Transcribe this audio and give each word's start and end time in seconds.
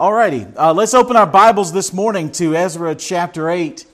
Alrighty, 0.00 0.50
uh, 0.56 0.72
let's 0.72 0.94
open 0.94 1.14
our 1.14 1.26
Bibles 1.26 1.74
this 1.74 1.92
morning 1.92 2.32
to 2.32 2.56
Ezra 2.56 2.94
chapter 2.94 3.50
8. 3.50 3.84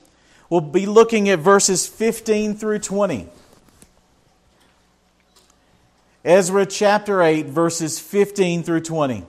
We'll 0.49 0.61
be 0.61 0.87
looking 0.87 1.29
at 1.31 1.41
verses 1.41 1.89
15 1.89 2.55
through 2.55 2.79
20. 2.79 3.27
Ezra 6.25 6.65
chapter 6.65 7.25
8, 7.25 7.47
verses 7.47 7.99
15 7.99 8.62
through 8.62 8.82
20. 8.82 9.25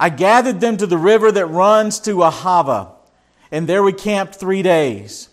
I 0.00 0.08
gathered 0.08 0.60
them 0.60 0.76
to 0.78 0.86
the 0.88 0.98
river 0.98 1.30
that 1.30 1.46
runs 1.46 2.00
to 2.00 2.16
Ahava, 2.16 2.90
and 3.52 3.68
there 3.68 3.84
we 3.84 3.92
camped 3.92 4.34
three 4.34 4.62
days. 4.62 5.28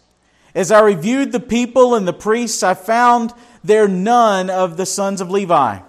As 0.54 0.71
I 0.71 0.82
reviewed 0.82 1.32
the 1.32 1.39
people 1.39 1.96
and 1.96 2.07
the 2.07 2.14
priests, 2.14 2.61
I 2.61 2.75
found 2.75 3.34
there 3.64 3.88
none 3.88 4.52
of 4.52 4.77
the 4.77 4.86
sons 4.86 5.20
of 5.20 5.32
Levi. 5.32 5.80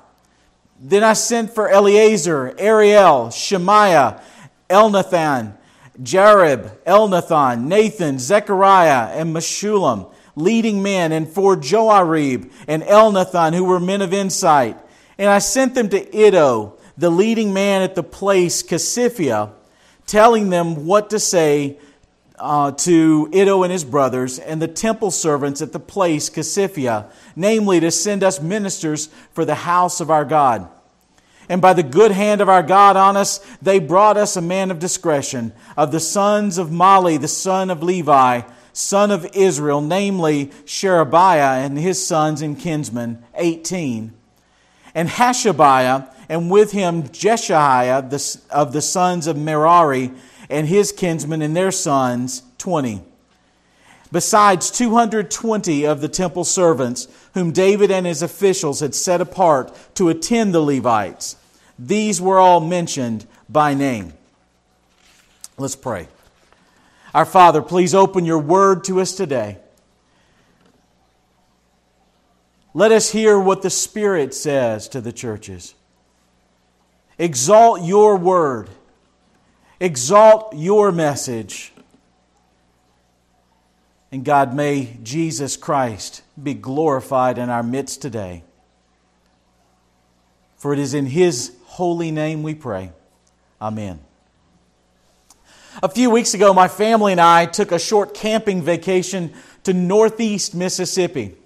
Then 0.83 1.05
I 1.05 1.13
sent 1.13 1.55
for 1.55 1.69
Eleazar, 1.69 2.55
Ariel, 2.57 3.31
Shemaiah, 3.31 4.23
Elnathan, 4.71 5.53
Jarib, 6.03 6.71
Elnathan, 6.85 7.65
Nathan, 7.65 8.19
Zechariah, 8.19 9.11
and 9.13 9.35
Meshullam, 9.37 10.11
leading 10.35 10.83
men, 10.83 11.13
and 11.13 11.29
for 11.29 11.55
Joiarib 11.55 12.51
and 12.67 12.83
Elnathan, 12.83 13.55
who 13.55 13.65
were 13.65 13.79
men 13.79 14.01
of 14.01 14.15
insight. 14.15 14.79
And 15.19 15.29
I 15.29 15.39
sent 15.39 15.75
them 15.75 15.91
to 15.91 16.17
Iddo, 16.17 16.79
the 16.97 17.11
leading 17.11 17.53
man 17.53 17.83
at 17.83 17.95
the 17.95 18.03
place 18.03 18.63
Casiphia, 18.63 19.53
telling 20.07 20.49
them 20.49 20.87
what 20.87 21.11
to 21.11 21.19
say 21.19 21.79
uh, 22.39 22.73
to 22.73 23.29
Iddo 23.35 23.65
and 23.65 23.73
his 23.73 23.85
brothers 23.85 24.39
and 24.39 24.63
the 24.63 24.69
temple 24.69 25.11
servants 25.11 25.61
at 25.61 25.73
the 25.73 25.79
place 25.79 26.31
Casiphia, 26.31 27.11
namely 27.37 27.81
to 27.81 27.91
send 27.91 28.25
us 28.25 28.41
ministers 28.41 29.11
for 29.33 29.45
the 29.45 29.55
house 29.55 30.01
of 30.01 30.11
our 30.11 30.25
God. 30.25 30.69
And 31.51 31.61
by 31.61 31.73
the 31.73 31.83
good 31.83 32.13
hand 32.13 32.41
of 32.41 32.49
our 32.49 32.63
God 32.63 32.97
on 32.97 33.17
us, 33.17 33.39
they 33.61 33.81
brought 33.81 34.17
us 34.17 34.37
a 34.37 34.41
man 34.41 34.71
of 34.71 34.79
discretion, 34.79 35.53
of 35.77 35.91
the 35.91 35.99
sons 35.99 36.59
of 36.59 36.69
Mahli, 36.69 37.21
the 37.21 37.27
son 37.27 37.71
of 37.71 37.83
Levi, 37.83 38.43
son 38.73 39.11
of 39.11 39.27
Israel, 39.35 39.81
namely 39.81 40.53
Sherebiah 40.65 41.65
and 41.65 41.77
his 41.77 42.07
sons 42.07 42.41
and 42.41 42.57
kinsmen, 42.57 43.25
18. 43.35 44.13
And 44.95 45.09
Hashabiah, 45.09 46.15
and 46.29 46.53
with 46.53 46.71
him 46.71 47.03
Jeshaiah 47.03 48.45
of 48.53 48.73
the 48.73 48.81
sons 48.81 49.27
of 49.27 49.37
Merari, 49.37 50.13
and 50.49 50.69
his 50.69 50.93
kinsmen 50.93 51.43
and 51.43 51.57
their 51.57 51.73
sons, 51.73 52.45
20. 52.59 53.03
Besides 54.13 54.71
220 54.71 55.85
of 55.85 56.01
the 56.01 56.09
temple 56.09 56.45
servants, 56.45 57.09
whom 57.35 57.51
David 57.51 57.91
and 57.91 58.07
his 58.07 58.23
officials 58.23 58.79
had 58.79 58.95
set 58.95 59.21
apart 59.21 59.77
to 59.95 60.09
attend 60.11 60.55
the 60.55 60.61
Levites. 60.61 61.35
These 61.81 62.21
were 62.21 62.39
all 62.39 62.61
mentioned 62.61 63.27
by 63.49 63.75
name. 63.75 64.13
Let's 65.57 65.75
pray. 65.75 66.07
Our 67.15 67.25
Father, 67.25 67.63
please 67.63 67.95
open 67.95 68.25
your 68.25 68.39
word 68.39 68.85
to 68.85 69.01
us 69.01 69.13
today. 69.13 69.59
Let 72.75 72.93
us 72.93 73.11
hear 73.11 73.41
what 73.41 73.63
the 73.63 73.71
Spirit 73.71 74.35
says 74.35 74.87
to 74.91 75.01
the 75.01 75.13
churches. 75.13 75.75
Exalt 77.19 77.83
your 77.83 78.17
word 78.17 78.71
exalt 79.81 80.55
your 80.55 80.93
message. 80.93 81.73
And 84.13 84.25
God, 84.25 84.55
may 84.55 84.99
Jesus 85.03 85.57
Christ 85.57 86.23
be 86.41 86.53
glorified 86.53 87.39
in 87.39 87.49
our 87.49 87.63
midst 87.63 88.03
today. 88.03 88.43
For 90.57 90.73
it 90.73 90.79
is 90.79 90.93
in 90.93 91.07
His 91.07 91.57
holy 91.71 92.11
name 92.11 92.43
we 92.43 92.53
pray. 92.53 92.91
Amen. 93.63 94.01
A 95.85 95.89
few 95.89 96.11
weeks 96.11 96.35
ago, 96.35 96.53
my 96.53 96.67
family 96.67 97.13
and 97.13 97.21
I 97.21 97.47
took 97.47 97.71
a 97.71 97.79
short 97.79 98.13
camping 98.13 98.61
vacation 98.61 99.33
to 99.63 99.73
northeast 99.73 100.53
Mississippi. 100.53 101.37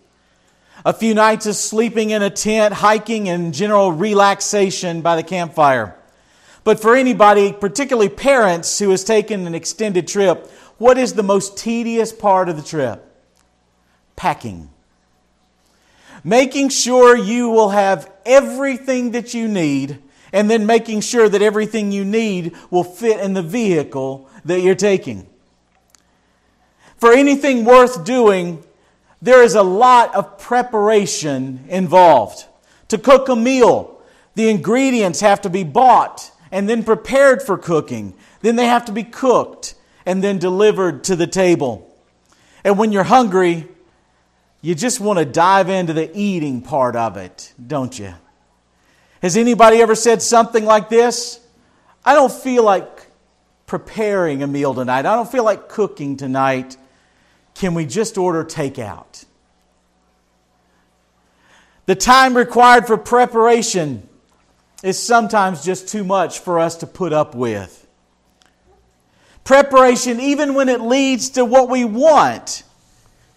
A 0.82 0.94
few 0.94 1.12
nights 1.12 1.44
of 1.44 1.56
sleeping 1.56 2.08
in 2.08 2.22
a 2.22 2.30
tent, 2.30 2.72
hiking, 2.72 3.28
and 3.28 3.52
general 3.52 3.92
relaxation 3.92 5.02
by 5.02 5.14
the 5.14 5.22
campfire. 5.22 5.94
But 6.64 6.80
for 6.80 6.96
anybody, 6.96 7.52
particularly 7.52 8.08
parents 8.08 8.78
who 8.78 8.90
has 8.90 9.04
taken 9.04 9.46
an 9.46 9.54
extended 9.54 10.08
trip, 10.08 10.50
what 10.78 10.96
is 10.96 11.12
the 11.12 11.22
most 11.22 11.58
tedious 11.58 12.14
part 12.14 12.48
of 12.48 12.56
the 12.56 12.62
trip? 12.62 13.04
Packing. 14.16 14.70
Making 16.24 16.70
sure 16.70 17.14
you 17.14 17.50
will 17.50 17.68
have 17.68 18.10
everything 18.24 19.10
that 19.10 19.34
you 19.34 19.46
need, 19.46 19.98
and 20.34 20.50
then 20.50 20.66
making 20.66 21.00
sure 21.00 21.28
that 21.28 21.40
everything 21.40 21.92
you 21.92 22.04
need 22.04 22.56
will 22.68 22.82
fit 22.82 23.20
in 23.20 23.34
the 23.34 23.42
vehicle 23.42 24.28
that 24.44 24.60
you're 24.60 24.74
taking. 24.74 25.28
For 26.96 27.12
anything 27.12 27.64
worth 27.64 28.04
doing, 28.04 28.64
there 29.22 29.44
is 29.44 29.54
a 29.54 29.62
lot 29.62 30.12
of 30.12 30.36
preparation 30.40 31.64
involved. 31.68 32.46
To 32.88 32.98
cook 32.98 33.28
a 33.28 33.36
meal, 33.36 34.02
the 34.34 34.50
ingredients 34.50 35.20
have 35.20 35.40
to 35.42 35.50
be 35.50 35.62
bought 35.62 36.32
and 36.50 36.68
then 36.68 36.82
prepared 36.82 37.40
for 37.40 37.56
cooking. 37.56 38.12
Then 38.40 38.56
they 38.56 38.66
have 38.66 38.86
to 38.86 38.92
be 38.92 39.04
cooked 39.04 39.76
and 40.04 40.22
then 40.22 40.40
delivered 40.40 41.04
to 41.04 41.14
the 41.14 41.28
table. 41.28 41.88
And 42.64 42.76
when 42.76 42.90
you're 42.90 43.04
hungry, 43.04 43.68
you 44.62 44.74
just 44.74 44.98
want 44.98 45.20
to 45.20 45.24
dive 45.24 45.68
into 45.68 45.92
the 45.92 46.10
eating 46.12 46.60
part 46.60 46.96
of 46.96 47.16
it, 47.16 47.52
don't 47.64 47.96
you? 47.96 48.14
Has 49.24 49.38
anybody 49.38 49.80
ever 49.80 49.94
said 49.94 50.20
something 50.20 50.66
like 50.66 50.90
this? 50.90 51.40
I 52.04 52.14
don't 52.14 52.30
feel 52.30 52.62
like 52.62 53.06
preparing 53.64 54.42
a 54.42 54.46
meal 54.46 54.74
tonight. 54.74 55.06
I 55.06 55.14
don't 55.14 55.32
feel 55.32 55.44
like 55.44 55.66
cooking 55.66 56.18
tonight. 56.18 56.76
Can 57.54 57.72
we 57.72 57.86
just 57.86 58.18
order 58.18 58.44
takeout? 58.44 59.24
The 61.86 61.94
time 61.94 62.36
required 62.36 62.86
for 62.86 62.98
preparation 62.98 64.06
is 64.82 65.02
sometimes 65.02 65.64
just 65.64 65.88
too 65.88 66.04
much 66.04 66.40
for 66.40 66.58
us 66.58 66.76
to 66.76 66.86
put 66.86 67.14
up 67.14 67.34
with. 67.34 67.86
Preparation, 69.42 70.20
even 70.20 70.52
when 70.52 70.68
it 70.68 70.82
leads 70.82 71.30
to 71.30 71.46
what 71.46 71.70
we 71.70 71.86
want, 71.86 72.62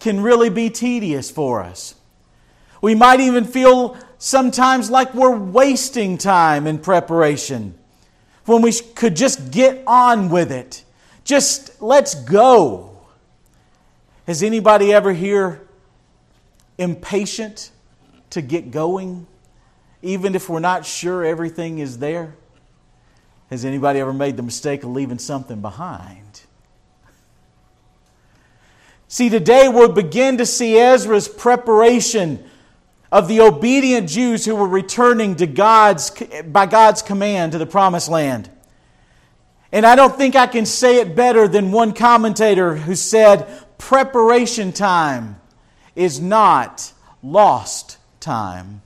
can 0.00 0.20
really 0.20 0.50
be 0.50 0.68
tedious 0.68 1.30
for 1.30 1.62
us. 1.62 1.94
We 2.82 2.94
might 2.94 3.20
even 3.20 3.46
feel 3.46 3.96
sometimes 4.18 4.90
like 4.90 5.14
we're 5.14 5.36
wasting 5.36 6.18
time 6.18 6.66
in 6.66 6.78
preparation 6.78 7.74
when 8.44 8.62
we 8.62 8.72
could 8.72 9.16
just 9.16 9.50
get 9.50 9.82
on 9.86 10.28
with 10.28 10.52
it. 10.52 10.84
Just 11.24 11.80
let's 11.80 12.14
go. 12.14 12.98
Has 14.26 14.42
anybody 14.42 14.92
ever 14.92 15.12
here 15.12 15.66
impatient 16.78 17.70
to 18.30 18.42
get 18.42 18.70
going? 18.70 19.26
even 20.02 20.34
if 20.34 20.48
we're 20.48 20.60
not 20.60 20.86
sure 20.86 21.24
everything 21.24 21.78
is 21.78 21.98
there? 21.98 22.34
Has 23.50 23.64
anybody 23.64 24.00
ever 24.00 24.12
made 24.12 24.36
the 24.36 24.42
mistake 24.42 24.82
of 24.82 24.90
leaving 24.90 25.18
something 25.18 25.60
behind? 25.60 26.42
See, 29.08 29.30
today 29.30 29.68
we'll 29.68 29.92
begin 29.92 30.36
to 30.38 30.46
see 30.46 30.78
Ezra's 30.78 31.28
preparation 31.28 32.44
of 33.10 33.28
the 33.28 33.40
obedient 33.40 34.08
Jews 34.08 34.44
who 34.44 34.54
were 34.54 34.68
returning 34.68 35.36
to 35.36 35.46
God's, 35.46 36.10
by 36.46 36.66
God's 36.66 37.02
command 37.02 37.52
to 37.52 37.58
the 37.58 37.66
promised 37.66 38.08
land. 38.08 38.50
And 39.72 39.86
I 39.86 39.96
don't 39.96 40.16
think 40.16 40.36
I 40.36 40.46
can 40.46 40.66
say 40.66 41.00
it 41.00 41.14
better 41.14 41.48
than 41.48 41.72
one 41.72 41.92
commentator 41.92 42.74
who 42.74 42.94
said, 42.94 43.46
preparation 43.78 44.72
time 44.72 45.40
is 45.94 46.20
not 46.20 46.92
lost 47.22 47.98
time. 48.20 48.82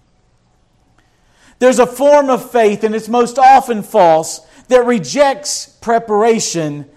There's 1.58 1.78
a 1.78 1.86
form 1.86 2.30
of 2.30 2.50
faith, 2.50 2.82
and 2.82 2.94
it's 2.94 3.08
most 3.08 3.38
often 3.38 3.82
false, 3.82 4.40
that 4.68 4.84
rejects 4.84 5.66
preparation 5.80 6.88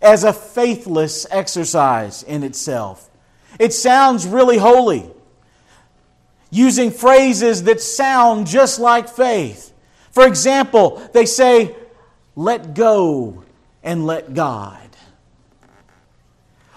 as 0.00 0.22
a 0.24 0.32
faithless 0.32 1.26
exercise 1.30 2.22
in 2.22 2.42
itself. 2.44 3.08
It 3.58 3.72
sounds 3.72 4.26
really 4.26 4.58
holy, 4.58 5.10
using 6.52 6.90
phrases 6.90 7.64
that 7.64 7.80
sound 7.80 8.46
just 8.46 8.78
like 8.78 9.08
faith. 9.08 9.72
For 10.10 10.26
example, 10.26 11.02
they 11.14 11.24
say, 11.24 11.74
let 12.36 12.74
go 12.74 13.42
and 13.82 14.06
let 14.06 14.34
God. 14.34 14.78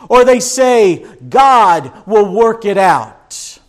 Or 0.07 0.24
they 0.24 0.39
say, 0.39 1.06
God 1.27 1.92
will 2.07 2.33
work 2.33 2.63
it 2.63 2.77
out. 2.77 3.60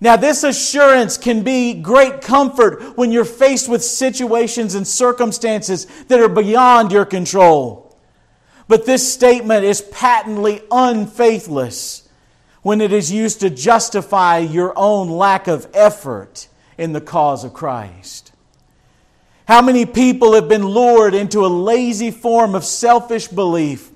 Now, 0.00 0.16
this 0.16 0.44
assurance 0.44 1.16
can 1.16 1.42
be 1.44 1.74
great 1.74 2.20
comfort 2.20 2.98
when 2.98 3.10
you're 3.10 3.24
faced 3.24 3.68
with 3.68 3.82
situations 3.82 4.74
and 4.74 4.86
circumstances 4.86 5.86
that 6.08 6.20
are 6.20 6.28
beyond 6.28 6.92
your 6.92 7.04
control. 7.06 7.96
But 8.68 8.84
this 8.84 9.12
statement 9.14 9.64
is 9.64 9.80
patently 9.80 10.60
unfaithless 10.70 12.01
when 12.62 12.80
it 12.80 12.92
is 12.92 13.10
used 13.10 13.40
to 13.40 13.50
justify 13.50 14.38
your 14.38 14.72
own 14.76 15.10
lack 15.10 15.48
of 15.48 15.68
effort 15.74 16.48
in 16.78 16.92
the 16.92 17.00
cause 17.00 17.44
of 17.44 17.52
Christ. 17.52 18.32
How 19.46 19.60
many 19.60 19.84
people 19.84 20.34
have 20.34 20.48
been 20.48 20.64
lured 20.64 21.14
into 21.14 21.44
a 21.44 21.48
lazy 21.48 22.10
form 22.10 22.54
of 22.54 22.64
selfish 22.64 23.26
belief, 23.28 23.90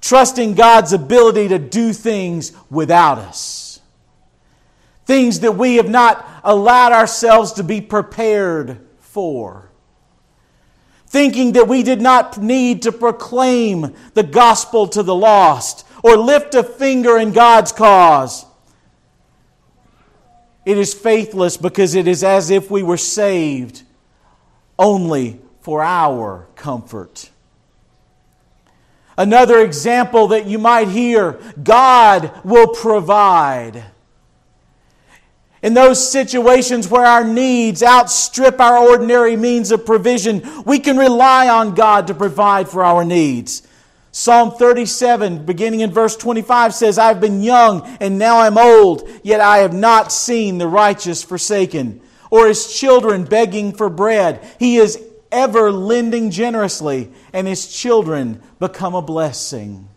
trusting 0.00 0.54
God's 0.54 0.92
ability 0.92 1.48
to 1.48 1.58
do 1.58 1.92
things 1.92 2.52
without 2.70 3.18
us? 3.18 3.80
Things 5.04 5.40
that 5.40 5.56
we 5.56 5.76
have 5.76 5.88
not 5.88 6.26
allowed 6.42 6.92
ourselves 6.92 7.52
to 7.52 7.62
be 7.62 7.82
prepared 7.82 8.80
for. 9.00 9.70
Thinking 11.06 11.52
that 11.52 11.68
we 11.68 11.82
did 11.82 12.00
not 12.00 12.38
need 12.38 12.82
to 12.82 12.92
proclaim 12.92 13.94
the 14.14 14.22
gospel 14.22 14.88
to 14.88 15.02
the 15.02 15.14
lost 15.14 15.86
or 16.04 16.18
lift 16.18 16.54
a 16.54 16.62
finger 16.62 17.16
in 17.16 17.32
God's 17.32 17.72
cause. 17.72 18.44
It 20.66 20.76
is 20.76 20.92
faithless 20.92 21.56
because 21.56 21.94
it 21.94 22.06
is 22.06 22.22
as 22.22 22.50
if 22.50 22.70
we 22.70 22.82
were 22.82 22.98
saved 22.98 23.82
only 24.78 25.40
for 25.62 25.82
our 25.82 26.46
comfort. 26.56 27.30
Another 29.16 29.60
example 29.60 30.28
that 30.28 30.44
you 30.44 30.58
might 30.58 30.88
hear 30.88 31.40
God 31.62 32.38
will 32.44 32.68
provide. 32.68 33.82
In 35.62 35.72
those 35.72 36.12
situations 36.12 36.86
where 36.86 37.06
our 37.06 37.24
needs 37.24 37.82
outstrip 37.82 38.60
our 38.60 38.76
ordinary 38.76 39.36
means 39.36 39.70
of 39.70 39.86
provision, 39.86 40.42
we 40.66 40.80
can 40.80 40.98
rely 40.98 41.48
on 41.48 41.74
God 41.74 42.08
to 42.08 42.14
provide 42.14 42.68
for 42.68 42.84
our 42.84 43.06
needs. 43.06 43.66
Psalm 44.16 44.52
37, 44.52 45.44
beginning 45.44 45.80
in 45.80 45.90
verse 45.90 46.16
25, 46.16 46.72
says, 46.72 46.98
I've 46.98 47.20
been 47.20 47.42
young 47.42 47.84
and 47.98 48.16
now 48.16 48.38
I'm 48.38 48.56
old, 48.56 49.10
yet 49.24 49.40
I 49.40 49.58
have 49.58 49.74
not 49.74 50.12
seen 50.12 50.58
the 50.58 50.68
righteous 50.68 51.24
forsaken, 51.24 52.00
or 52.30 52.46
his 52.46 52.72
children 52.78 53.24
begging 53.24 53.72
for 53.72 53.90
bread. 53.90 54.48
He 54.60 54.76
is 54.76 55.02
ever 55.32 55.72
lending 55.72 56.30
generously, 56.30 57.10
and 57.32 57.48
his 57.48 57.66
children 57.66 58.40
become 58.60 58.94
a 58.94 59.02
blessing. 59.02 59.88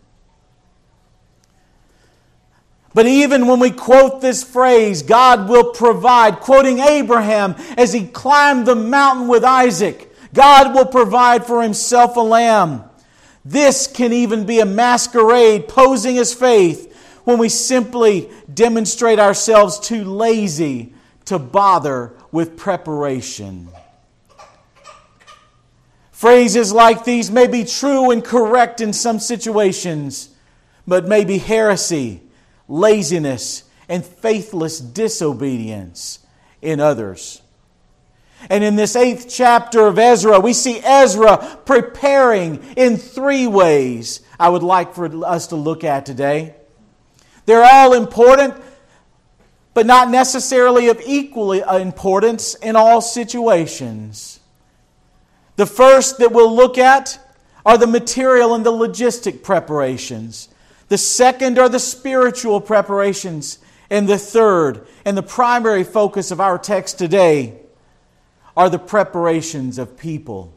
But 2.94 3.06
even 3.06 3.46
when 3.46 3.60
we 3.60 3.70
quote 3.70 4.20
this 4.20 4.42
phrase, 4.42 5.04
God 5.04 5.48
will 5.48 5.72
provide, 5.72 6.40
quoting 6.40 6.80
Abraham 6.80 7.54
as 7.76 7.92
he 7.92 8.04
climbed 8.04 8.66
the 8.66 8.74
mountain 8.74 9.28
with 9.28 9.44
Isaac, 9.44 10.12
God 10.34 10.74
will 10.74 10.86
provide 10.86 11.46
for 11.46 11.62
himself 11.62 12.16
a 12.16 12.20
lamb. 12.20 12.82
This 13.48 13.86
can 13.86 14.12
even 14.12 14.44
be 14.44 14.60
a 14.60 14.66
masquerade 14.66 15.68
posing 15.68 16.18
as 16.18 16.34
faith 16.34 16.94
when 17.24 17.38
we 17.38 17.48
simply 17.48 18.30
demonstrate 18.52 19.18
ourselves 19.18 19.78
too 19.80 20.04
lazy 20.04 20.92
to 21.26 21.38
bother 21.38 22.14
with 22.30 22.56
preparation. 22.56 23.68
Phrases 26.12 26.72
like 26.72 27.04
these 27.04 27.30
may 27.30 27.46
be 27.46 27.64
true 27.64 28.10
and 28.10 28.24
correct 28.24 28.80
in 28.80 28.92
some 28.92 29.18
situations, 29.18 30.30
but 30.86 31.06
may 31.06 31.24
be 31.24 31.38
heresy 31.38 32.22
laziness, 32.68 33.64
and 33.88 34.04
faithless 34.04 34.78
disobedience 34.78 36.20
in 36.60 36.78
others. 36.78 37.40
And 38.50 38.62
in 38.62 38.76
this 38.76 38.96
eighth 38.96 39.26
chapter 39.28 39.86
of 39.86 39.98
Ezra, 39.98 40.40
we 40.40 40.52
see 40.52 40.80
Ezra 40.80 41.58
preparing 41.64 42.62
in 42.76 42.96
three 42.96 43.46
ways 43.46 44.20
I 44.38 44.48
would 44.48 44.62
like 44.62 44.94
for 44.94 45.26
us 45.26 45.48
to 45.48 45.56
look 45.56 45.84
at 45.84 46.06
today. 46.06 46.54
They're 47.46 47.64
all 47.64 47.94
important, 47.94 48.54
but 49.74 49.86
not 49.86 50.10
necessarily 50.10 50.88
of 50.88 51.00
equal 51.04 51.52
importance 51.52 52.54
in 52.54 52.76
all 52.76 53.00
situations. 53.00 54.40
The 55.56 55.66
first 55.66 56.18
that 56.18 56.32
we'll 56.32 56.54
look 56.54 56.78
at 56.78 57.18
are 57.66 57.76
the 57.76 57.86
material 57.86 58.54
and 58.54 58.64
the 58.64 58.72
logistic 58.72 59.42
preparations. 59.42 60.48
The 60.88 60.98
second 60.98 61.58
are 61.58 61.68
the 61.68 61.80
spiritual 61.80 62.60
preparations. 62.60 63.58
And 63.90 64.06
the 64.06 64.18
third, 64.18 64.86
and 65.06 65.16
the 65.16 65.22
primary 65.22 65.82
focus 65.82 66.30
of 66.30 66.42
our 66.42 66.58
text 66.58 66.98
today, 66.98 67.58
are 68.58 68.68
the 68.68 68.78
preparations 68.78 69.78
of 69.78 69.96
people. 69.96 70.52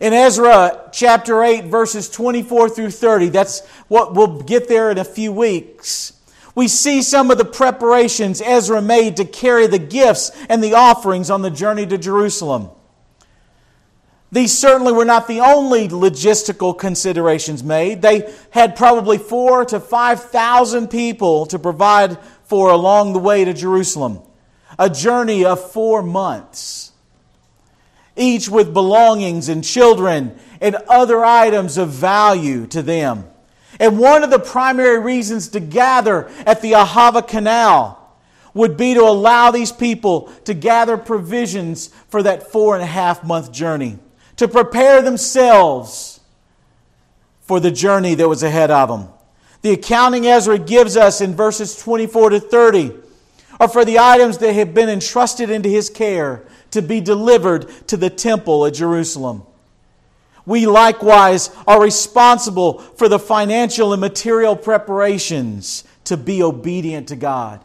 In 0.00 0.14
Ezra 0.14 0.88
chapter 0.90 1.42
8, 1.42 1.66
verses 1.66 2.08
24 2.08 2.70
through 2.70 2.92
30, 2.92 3.28
that's 3.28 3.66
what 3.88 4.14
we'll 4.14 4.40
get 4.40 4.68
there 4.68 4.90
in 4.90 4.96
a 4.96 5.04
few 5.04 5.30
weeks. 5.30 6.14
We 6.54 6.66
see 6.66 7.02
some 7.02 7.30
of 7.30 7.36
the 7.36 7.44
preparations 7.44 8.40
Ezra 8.40 8.80
made 8.80 9.18
to 9.18 9.26
carry 9.26 9.66
the 9.66 9.78
gifts 9.78 10.30
and 10.48 10.64
the 10.64 10.72
offerings 10.72 11.28
on 11.30 11.42
the 11.42 11.50
journey 11.50 11.86
to 11.86 11.98
Jerusalem. 11.98 12.70
These 14.32 14.56
certainly 14.56 14.94
were 14.94 15.04
not 15.04 15.28
the 15.28 15.40
only 15.40 15.88
logistical 15.88 16.76
considerations 16.76 17.62
made. 17.62 18.00
They 18.00 18.32
had 18.48 18.76
probably 18.76 19.18
four 19.18 19.66
to 19.66 19.78
5,000 19.78 20.88
people 20.88 21.44
to 21.46 21.58
provide 21.58 22.18
for 22.44 22.70
along 22.70 23.12
the 23.12 23.18
way 23.18 23.44
to 23.44 23.52
Jerusalem. 23.52 24.22
A 24.78 24.90
journey 24.90 25.44
of 25.44 25.70
four 25.72 26.02
months, 26.02 26.92
each 28.16 28.48
with 28.48 28.74
belongings 28.74 29.48
and 29.48 29.62
children 29.62 30.36
and 30.60 30.76
other 30.88 31.24
items 31.24 31.78
of 31.78 31.90
value 31.90 32.66
to 32.68 32.82
them. 32.82 33.24
And 33.78 33.98
one 33.98 34.24
of 34.24 34.30
the 34.30 34.38
primary 34.38 34.98
reasons 34.98 35.48
to 35.50 35.60
gather 35.60 36.28
at 36.44 36.62
the 36.62 36.72
Ahava 36.72 37.26
Canal 37.26 37.94
would 38.54 38.76
be 38.76 38.94
to 38.94 39.02
allow 39.02 39.50
these 39.50 39.70
people 39.70 40.32
to 40.44 40.54
gather 40.54 40.96
provisions 40.96 41.88
for 42.08 42.22
that 42.24 42.50
four 42.50 42.74
and 42.74 42.82
a 42.82 42.86
half 42.86 43.22
month 43.22 43.52
journey 43.52 43.98
to 44.36 44.48
prepare 44.48 45.02
themselves 45.02 46.20
for 47.42 47.60
the 47.60 47.70
journey 47.70 48.14
that 48.14 48.28
was 48.28 48.42
ahead 48.42 48.70
of 48.70 48.88
them. 48.88 49.08
The 49.62 49.72
accounting 49.72 50.26
Ezra 50.26 50.58
gives 50.58 50.96
us 50.96 51.20
in 51.20 51.34
verses 51.34 51.76
24 51.76 52.30
to 52.30 52.40
30 52.40 52.92
are 53.60 53.68
for 53.68 53.84
the 53.84 53.98
items 53.98 54.38
that 54.38 54.52
have 54.52 54.74
been 54.74 54.88
entrusted 54.88 55.50
into 55.50 55.68
his 55.68 55.90
care 55.90 56.44
to 56.70 56.82
be 56.82 57.00
delivered 57.00 57.68
to 57.88 57.96
the 57.96 58.10
temple 58.10 58.66
at 58.66 58.74
Jerusalem. 58.74 59.42
We 60.46 60.66
likewise 60.66 61.50
are 61.66 61.82
responsible 61.82 62.78
for 62.78 63.08
the 63.08 63.18
financial 63.18 63.92
and 63.92 64.00
material 64.00 64.56
preparations 64.56 65.84
to 66.04 66.16
be 66.16 66.42
obedient 66.42 67.08
to 67.08 67.16
God. 67.16 67.62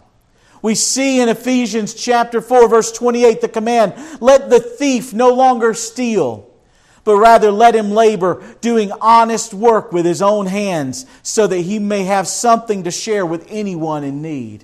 We 0.61 0.75
see 0.75 1.19
in 1.19 1.29
Ephesians 1.29 1.93
chapter 1.93 2.41
4 2.41 2.67
verse 2.67 2.91
28 2.91 3.41
the 3.41 3.47
command, 3.47 3.93
let 4.19 4.49
the 4.49 4.59
thief 4.59 5.13
no 5.13 5.33
longer 5.33 5.73
steal 5.73 6.49
but 7.03 7.17
rather 7.17 7.51
let 7.51 7.75
him 7.75 7.91
labor, 7.91 8.41
doing 8.61 8.91
honest 9.01 9.53
work 9.53 9.91
with 9.91 10.05
his 10.05 10.21
own 10.21 10.45
hands, 10.45 11.05
so 11.21 11.47
that 11.47 11.59
he 11.59 11.79
may 11.79 12.03
have 12.03 12.27
something 12.27 12.83
to 12.83 12.91
share 12.91 13.25
with 13.25 13.45
anyone 13.49 14.03
in 14.03 14.21
need. 14.21 14.63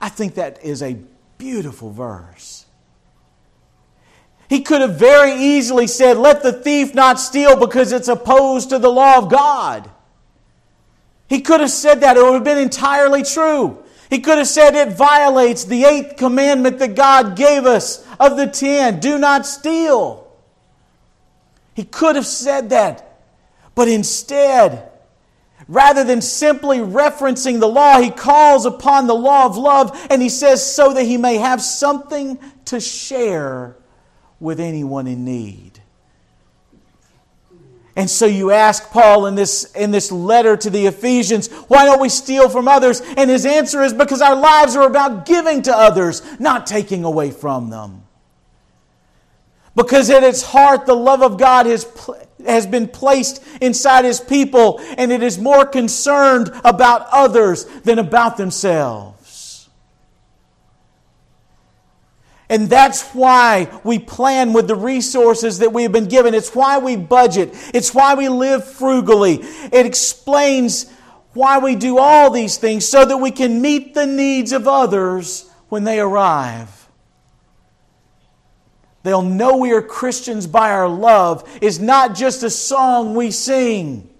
I 0.00 0.08
think 0.08 0.34
that 0.34 0.62
is 0.62 0.82
a 0.82 0.98
beautiful 1.38 1.90
verse. 1.90 2.66
He 4.48 4.62
could 4.62 4.80
have 4.80 4.98
very 4.98 5.32
easily 5.32 5.86
said, 5.86 6.16
Let 6.16 6.42
the 6.42 6.52
thief 6.52 6.94
not 6.94 7.18
steal 7.18 7.56
because 7.56 7.92
it's 7.92 8.08
opposed 8.08 8.70
to 8.70 8.78
the 8.78 8.88
law 8.88 9.18
of 9.18 9.30
God. 9.30 9.90
He 11.28 11.40
could 11.40 11.60
have 11.60 11.70
said 11.70 12.00
that, 12.02 12.16
it 12.16 12.22
would 12.22 12.34
have 12.34 12.44
been 12.44 12.58
entirely 12.58 13.24
true. 13.24 13.82
He 14.08 14.20
could 14.20 14.38
have 14.38 14.46
said 14.46 14.76
it 14.76 14.96
violates 14.96 15.64
the 15.64 15.84
eighth 15.84 16.16
commandment 16.16 16.78
that 16.78 16.94
God 16.94 17.36
gave 17.36 17.66
us 17.66 18.06
of 18.20 18.36
the 18.36 18.46
ten 18.46 19.00
do 19.00 19.18
not 19.18 19.46
steal. 19.46 20.30
He 21.74 21.84
could 21.84 22.14
have 22.16 22.26
said 22.26 22.70
that. 22.70 23.02
But 23.74 23.88
instead, 23.88 24.88
rather 25.68 26.04
than 26.04 26.20
simply 26.20 26.78
referencing 26.78 27.60
the 27.60 27.68
law, 27.68 28.00
he 28.00 28.10
calls 28.10 28.66
upon 28.66 29.06
the 29.06 29.14
law 29.14 29.46
of 29.46 29.56
love 29.56 29.96
and 30.10 30.22
he 30.22 30.28
says, 30.28 30.64
so 30.64 30.92
that 30.92 31.04
he 31.04 31.16
may 31.16 31.36
have 31.36 31.60
something 31.60 32.38
to 32.66 32.80
share 32.80 33.76
with 34.38 34.60
anyone 34.60 35.06
in 35.06 35.24
need. 35.24 35.80
And 37.96 38.10
so 38.10 38.26
you 38.26 38.50
ask 38.50 38.90
Paul 38.90 39.24
in 39.24 39.34
this, 39.34 39.72
in 39.72 39.90
this 39.90 40.12
letter 40.12 40.54
to 40.58 40.68
the 40.68 40.84
Ephesians, 40.86 41.48
why 41.68 41.86
don't 41.86 42.00
we 42.00 42.10
steal 42.10 42.50
from 42.50 42.68
others? 42.68 43.00
And 43.00 43.30
his 43.30 43.46
answer 43.46 43.82
is 43.82 43.94
because 43.94 44.20
our 44.20 44.36
lives 44.36 44.76
are 44.76 44.86
about 44.86 45.24
giving 45.24 45.62
to 45.62 45.74
others, 45.74 46.20
not 46.38 46.66
taking 46.66 47.04
away 47.04 47.30
from 47.30 47.70
them. 47.70 48.02
Because 49.74 50.10
at 50.10 50.22
its 50.22 50.42
heart, 50.42 50.84
the 50.84 50.94
love 50.94 51.22
of 51.22 51.38
God 51.38 51.64
has, 51.64 51.86
has 52.44 52.66
been 52.66 52.88
placed 52.88 53.42
inside 53.60 54.04
His 54.04 54.20
people, 54.20 54.80
and 54.98 55.12
it 55.12 55.22
is 55.22 55.38
more 55.38 55.64
concerned 55.64 56.50
about 56.64 57.06
others 57.12 57.64
than 57.82 57.98
about 57.98 58.36
themselves. 58.36 59.16
And 62.48 62.68
that's 62.68 63.02
why 63.10 63.68
we 63.82 63.98
plan 63.98 64.52
with 64.52 64.68
the 64.68 64.76
resources 64.76 65.58
that 65.58 65.72
we 65.72 65.82
have 65.82 65.90
been 65.90 66.06
given. 66.06 66.32
It's 66.32 66.54
why 66.54 66.78
we 66.78 66.94
budget. 66.94 67.50
It's 67.74 67.92
why 67.92 68.14
we 68.14 68.28
live 68.28 68.64
frugally. 68.64 69.40
It 69.72 69.84
explains 69.84 70.92
why 71.32 71.58
we 71.58 71.74
do 71.74 71.98
all 71.98 72.30
these 72.30 72.56
things 72.56 72.86
so 72.86 73.04
that 73.04 73.16
we 73.16 73.30
can 73.32 73.60
meet 73.60 73.94
the 73.94 74.06
needs 74.06 74.52
of 74.52 74.68
others 74.68 75.50
when 75.68 75.84
they 75.84 75.98
arrive. 75.98 76.85
They'll 79.06 79.22
know 79.22 79.58
we 79.58 79.70
are 79.70 79.82
Christians 79.82 80.48
by 80.48 80.72
our 80.72 80.88
love 80.88 81.48
is 81.62 81.78
not 81.78 82.16
just 82.16 82.42
a 82.42 82.50
song 82.50 83.14
we 83.14 83.30
sing. 83.30 84.10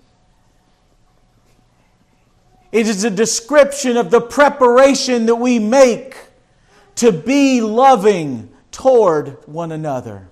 It 2.70 2.86
is 2.86 3.02
a 3.02 3.10
description 3.10 3.96
of 3.96 4.12
the 4.12 4.20
preparation 4.20 5.26
that 5.26 5.34
we 5.34 5.58
make 5.58 6.16
to 6.94 7.10
be 7.10 7.60
loving 7.60 8.48
toward 8.70 9.44
one 9.48 9.72
another. 9.72 10.28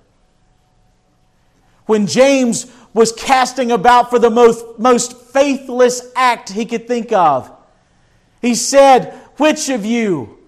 When 1.87 2.07
James 2.07 2.71
was 2.93 3.11
casting 3.11 3.73
about 3.73 4.09
for 4.09 4.21
the 4.21 4.31
most, 4.31 4.79
most 4.79 5.21
faithless 5.33 6.13
act 6.15 6.51
he 6.51 6.65
could 6.65 6.87
think 6.87 7.11
of, 7.11 7.51
he 8.41 8.55
said, 8.55 9.15
Which 9.37 9.69
of 9.69 9.85
you, 9.85 10.39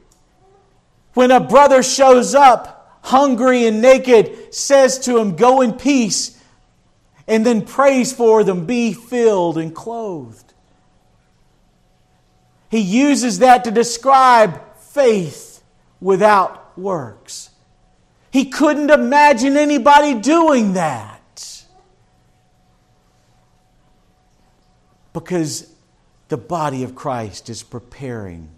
when 1.15 1.33
a 1.33 1.41
brother 1.41 1.83
shows 1.83 2.37
up 2.37 2.76
hungry 3.07 3.67
and 3.67 3.81
naked, 3.81 4.53
says 4.53 4.99
to 4.99 5.19
him, 5.19 5.37
Go 5.37 5.61
in 5.61 5.75
peace, 5.75 6.41
and 7.29 7.47
then 7.47 7.63
prays 7.63 8.13
for 8.13 8.43
them, 8.45 8.67
Be 8.67 8.93
filled 8.93 9.59
and 9.59 9.75
clothed? 9.75 10.53
He 12.69 12.81
uses 12.81 13.39
that 13.39 13.65
to 13.65 13.71
describe 13.71 14.61
faith 14.77 15.63
without 16.01 16.77
works. 16.77 17.51
He 18.33 18.47
couldn't 18.47 18.91
imagine 18.91 19.57
anybody 19.57 20.15
doing 20.15 20.73
that. 20.73 21.65
Because 25.13 25.73
the 26.29 26.37
body 26.37 26.83
of 26.83 26.95
Christ 26.95 27.49
is 27.49 27.63
preparing 27.63 28.51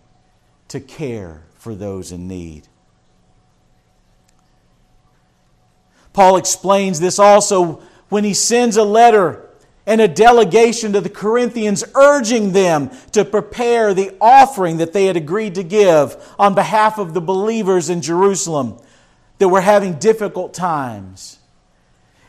to 0.69 0.81
care 0.81 1.43
for 1.55 1.75
those 1.75 2.11
in 2.11 2.27
need. 2.27 2.67
Paul 6.13 6.37
explains 6.37 7.01
this 7.01 7.19
also 7.19 7.83
when 8.09 8.25
he 8.25 8.35
sends 8.35 8.77
a 8.77 8.85
letter 8.85 9.45
and 9.87 10.01
a 10.01 10.09
delegation 10.09 10.93
to 10.93 11.01
the 11.01 11.09
Corinthians 11.09 11.83
urging 11.95 12.53
them 12.53 12.91
to 13.13 13.25
prepare 13.25 13.95
the 13.95 14.15
offering 14.21 14.77
that 14.77 14.93
they 14.93 15.07
had 15.07 15.17
agreed 15.17 15.55
to 15.55 15.63
give 15.63 16.17
on 16.39 16.55
behalf 16.55 16.99
of 16.99 17.15
the 17.15 17.21
believers 17.21 17.89
in 17.89 18.03
Jerusalem 18.03 18.79
that 19.39 19.49
were 19.49 19.63
having 19.63 19.95
difficult 19.95 20.53
times. 20.53 21.39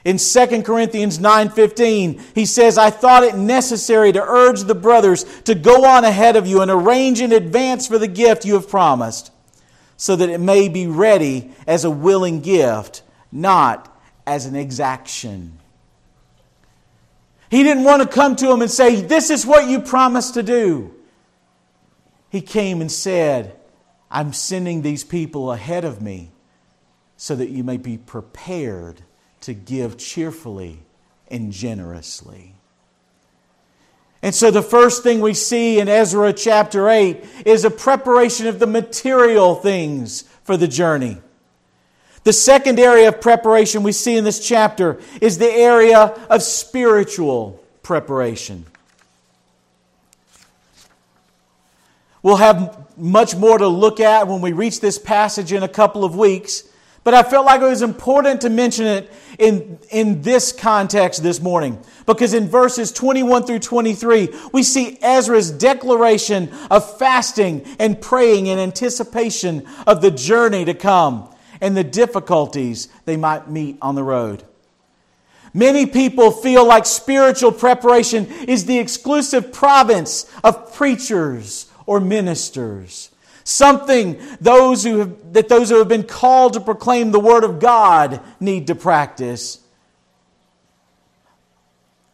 In 0.05 0.17
2 0.17 0.63
Corinthians 0.63 1.19
9:15, 1.19 2.21
he 2.33 2.45
says, 2.45 2.77
"I 2.77 2.89
thought 2.89 3.23
it 3.23 3.35
necessary 3.35 4.13
to 4.13 4.23
urge 4.23 4.63
the 4.63 4.75
brothers 4.75 5.25
to 5.43 5.53
go 5.53 5.83
on 5.83 6.05
ahead 6.05 6.37
of 6.37 6.47
you 6.47 6.61
and 6.61 6.71
arrange 6.71 7.19
in 7.19 7.33
advance 7.33 7.87
for 7.87 7.97
the 7.97 8.07
gift 8.07 8.45
you 8.45 8.53
have 8.53 8.69
promised, 8.69 9.31
so 9.97 10.15
that 10.15 10.29
it 10.29 10.39
may 10.39 10.69
be 10.69 10.87
ready 10.87 11.51
as 11.67 11.83
a 11.83 11.91
willing 11.91 12.39
gift, 12.39 13.01
not 13.31 13.95
as 14.25 14.45
an 14.45 14.55
exaction." 14.55 15.59
He 17.49 17.63
didn't 17.63 17.83
want 17.83 18.01
to 18.01 18.07
come 18.07 18.35
to 18.37 18.51
him 18.51 18.61
and 18.61 18.69
say, 18.69 19.01
"This 19.01 19.29
is 19.29 19.45
what 19.45 19.67
you 19.67 19.79
promised 19.79 20.35
to 20.35 20.43
do." 20.43 20.91
He 22.29 22.41
came 22.41 22.79
and 22.81 22.91
said, 22.91 23.55
"I'm 24.11 24.33
sending 24.33 24.81
these 24.81 25.03
people 25.03 25.51
ahead 25.51 25.83
of 25.83 26.01
me 26.01 26.31
so 27.17 27.35
that 27.35 27.49
you 27.49 27.63
may 27.63 27.77
be 27.77 27.97
prepared 27.97 29.01
to 29.41 29.53
give 29.53 29.97
cheerfully 29.97 30.79
and 31.29 31.51
generously. 31.51 32.55
And 34.21 34.35
so, 34.35 34.51
the 34.51 34.61
first 34.61 35.01
thing 35.01 35.21
we 35.21 35.33
see 35.33 35.79
in 35.79 35.87
Ezra 35.87 36.33
chapter 36.33 36.89
8 36.89 37.23
is 37.45 37.63
a 37.63 37.69
preparation 37.69 38.47
of 38.47 38.59
the 38.59 38.67
material 38.67 39.55
things 39.55 40.25
for 40.43 40.57
the 40.57 40.67
journey. 40.67 41.21
The 42.23 42.33
second 42.33 42.79
area 42.79 43.07
of 43.07 43.21
preparation 43.21 43.83
we 43.83 43.91
see 43.91 44.17
in 44.17 44.23
this 44.23 44.45
chapter 44.45 44.99
is 45.21 45.37
the 45.37 45.49
area 45.49 45.99
of 46.29 46.43
spiritual 46.43 47.63
preparation. 47.81 48.65
We'll 52.21 52.35
have 52.35 52.85
much 52.97 53.35
more 53.35 53.57
to 53.57 53.67
look 53.67 54.01
at 54.01 54.27
when 54.27 54.41
we 54.41 54.51
reach 54.51 54.81
this 54.81 54.99
passage 54.99 55.53
in 55.53 55.63
a 55.63 55.69
couple 55.69 56.03
of 56.03 56.15
weeks. 56.15 56.63
But 57.05 57.13
I 57.13 57.23
felt 57.23 57.45
like 57.45 57.61
it 57.61 57.65
was 57.65 57.81
important 57.81 58.41
to 58.41 58.49
mention 58.49 58.85
it 58.85 59.11
in, 59.39 59.79
in 59.89 60.21
this 60.21 60.51
context 60.51 61.23
this 61.23 61.41
morning. 61.41 61.81
Because 62.05 62.33
in 62.33 62.49
verses 62.49 62.91
21 62.91 63.43
through 63.43 63.59
23, 63.59 64.29
we 64.51 64.63
see 64.63 64.99
Ezra's 65.01 65.49
declaration 65.49 66.51
of 66.69 66.97
fasting 66.99 67.65
and 67.79 68.01
praying 68.01 68.47
in 68.47 68.59
anticipation 68.59 69.65
of 69.87 70.01
the 70.01 70.11
journey 70.11 70.65
to 70.65 70.73
come 70.73 71.29
and 71.61 71.75
the 71.75 71.83
difficulties 71.83 72.87
they 73.05 73.17
might 73.17 73.49
meet 73.49 73.77
on 73.81 73.95
the 73.95 74.03
road. 74.03 74.43
Many 75.53 75.85
people 75.85 76.31
feel 76.31 76.65
like 76.65 76.85
spiritual 76.85 77.51
preparation 77.51 78.27
is 78.47 78.65
the 78.65 78.77
exclusive 78.77 79.51
province 79.51 80.29
of 80.43 80.73
preachers 80.75 81.71
or 81.85 81.99
ministers 81.99 83.09
something 83.49 84.21
those 84.39 84.83
who 84.83 84.99
have, 84.99 85.33
that 85.33 85.49
those 85.49 85.69
who 85.69 85.79
have 85.79 85.87
been 85.87 86.03
called 86.03 86.53
to 86.53 86.59
proclaim 86.59 87.11
the 87.11 87.19
Word 87.19 87.43
of 87.43 87.59
God 87.59 88.21
need 88.39 88.67
to 88.67 88.75
practice. 88.75 89.59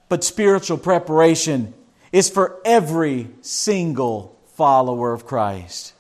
But 0.07 0.23
spiritual 0.23 0.77
preparation 0.77 1.73
is 2.11 2.29
for 2.29 2.61
every 2.63 3.29
single 3.41 4.39
follower 4.53 5.11
of 5.11 5.25
Christ. 5.25 5.93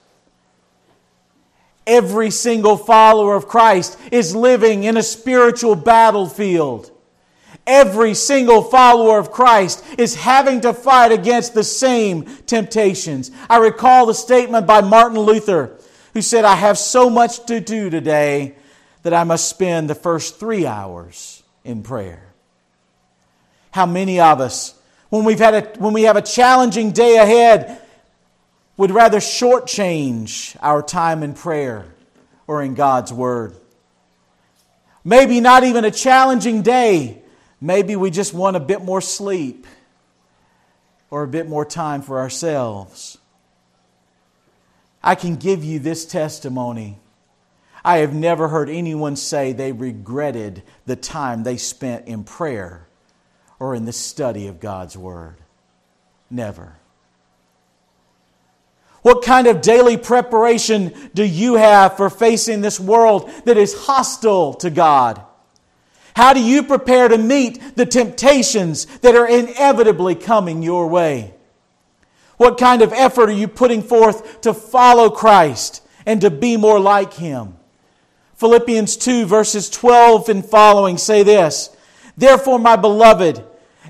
Every 1.87 2.31
single 2.31 2.77
follower 2.77 3.35
of 3.35 3.47
Christ 3.47 3.97
is 4.11 4.35
living 4.35 4.85
in 4.85 4.97
a 4.97 5.03
spiritual 5.03 5.75
battlefield. 5.75 6.91
Every 7.67 8.13
single 8.13 8.61
follower 8.63 9.17
of 9.17 9.31
Christ 9.31 9.83
is 9.97 10.15
having 10.15 10.61
to 10.61 10.73
fight 10.73 11.11
against 11.11 11.53
the 11.53 11.63
same 11.63 12.25
temptations. 12.45 13.31
I 13.49 13.57
recall 13.57 14.05
the 14.05 14.13
statement 14.13 14.67
by 14.67 14.81
Martin 14.81 15.19
Luther, 15.19 15.77
who 16.13 16.21
said, 16.21 16.45
I 16.45 16.55
have 16.55 16.77
so 16.77 17.09
much 17.09 17.45
to 17.47 17.59
do 17.59 17.89
today 17.89 18.55
that 19.03 19.13
I 19.13 19.23
must 19.23 19.47
spend 19.47 19.89
the 19.89 19.95
first 19.95 20.39
three 20.39 20.65
hours 20.65 21.43
in 21.63 21.83
prayer. 21.83 22.33
How 23.71 23.85
many 23.85 24.19
of 24.19 24.39
us, 24.39 24.73
when, 25.09 25.25
we've 25.25 25.39
had 25.39 25.53
a, 25.53 25.79
when 25.79 25.93
we 25.93 26.03
have 26.03 26.17
a 26.17 26.21
challenging 26.21 26.91
day 26.91 27.17
ahead, 27.17 27.81
would 28.77 28.91
rather 28.91 29.19
shortchange 29.19 30.55
our 30.61 30.81
time 30.81 31.23
in 31.23 31.33
prayer 31.33 31.85
or 32.47 32.61
in 32.61 32.75
God's 32.75 33.11
Word? 33.13 33.55
Maybe 35.03 35.39
not 35.39 35.63
even 35.63 35.85
a 35.85 35.91
challenging 35.91 36.61
day 36.61 37.21
Maybe 37.61 37.95
we 37.95 38.11
just 38.11 38.33
want 38.33 38.55
a 38.55 38.59
bit 38.59 38.83
more 38.83 39.01
sleep 39.01 39.65
or 41.09 41.23
a 41.23 41.27
bit 41.27 41.47
more 41.47 41.65
time 41.65 42.01
for 42.01 42.19
ourselves. 42.19 43.17
I 45.03 45.15
can 45.15 45.35
give 45.35 45.63
you 45.63 45.79
this 45.79 46.05
testimony. 46.05 46.99
I 47.83 47.97
have 47.97 48.13
never 48.13 48.47
heard 48.47 48.69
anyone 48.69 49.15
say 49.15 49.51
they 49.51 49.71
regretted 49.71 50.63
the 50.85 50.95
time 50.95 51.43
they 51.43 51.57
spent 51.57 52.07
in 52.07 52.23
prayer 52.23 52.87
or 53.59 53.73
in 53.73 53.85
the 53.85 53.93
study 53.93 54.47
of 54.47 54.59
God's 54.59 54.95
Word. 54.95 55.37
Never. 56.29 56.75
What 59.05 59.21
kind 59.21 59.45
of 59.45 59.61
daily 59.61 59.97
preparation 59.97 60.91
do 61.13 61.23
you 61.23 61.53
have 61.57 61.95
for 61.95 62.09
facing 62.09 62.61
this 62.61 62.79
world 62.79 63.29
that 63.43 63.55
is 63.55 63.85
hostile 63.85 64.55
to 64.55 64.71
God? 64.71 65.21
How 66.15 66.33
do 66.33 66.41
you 66.41 66.63
prepare 66.63 67.07
to 67.07 67.19
meet 67.19 67.75
the 67.75 67.85
temptations 67.85 68.85
that 69.01 69.13
are 69.13 69.27
inevitably 69.27 70.15
coming 70.15 70.63
your 70.63 70.87
way? 70.87 71.35
What 72.37 72.57
kind 72.57 72.81
of 72.81 72.93
effort 72.93 73.29
are 73.29 73.33
you 73.33 73.47
putting 73.47 73.83
forth 73.83 74.41
to 74.41 74.55
follow 74.55 75.11
Christ 75.11 75.83
and 76.07 76.19
to 76.21 76.31
be 76.31 76.57
more 76.57 76.79
like 76.79 77.13
Him? 77.13 77.57
Philippians 78.37 78.97
2, 78.97 79.27
verses 79.27 79.69
12 79.69 80.29
and 80.29 80.43
following 80.43 80.97
say 80.97 81.21
this 81.21 81.69
Therefore, 82.17 82.57
my 82.57 82.75
beloved, 82.75 83.45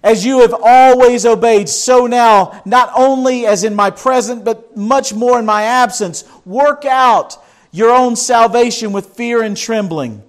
as 0.06 0.24
you 0.24 0.42
have 0.42 0.54
always 0.64 1.26
obeyed, 1.26 1.68
so 1.68 2.06
now, 2.06 2.62
not 2.64 2.92
only 2.96 3.48
as 3.48 3.64
in 3.64 3.74
my 3.74 3.90
present, 3.90 4.46
but 4.46 4.78
much 4.78 5.16
more 5.16 5.40
in 5.40 5.46
my 5.48 5.64
absence, 5.64 6.24
work 6.46 6.86
out 6.86 7.44
your 7.72 7.90
own 7.90 8.16
salvation 8.16 8.92
with 8.92 9.08
fear 9.08 9.42
and 9.42 9.58
trembling. 9.58 10.22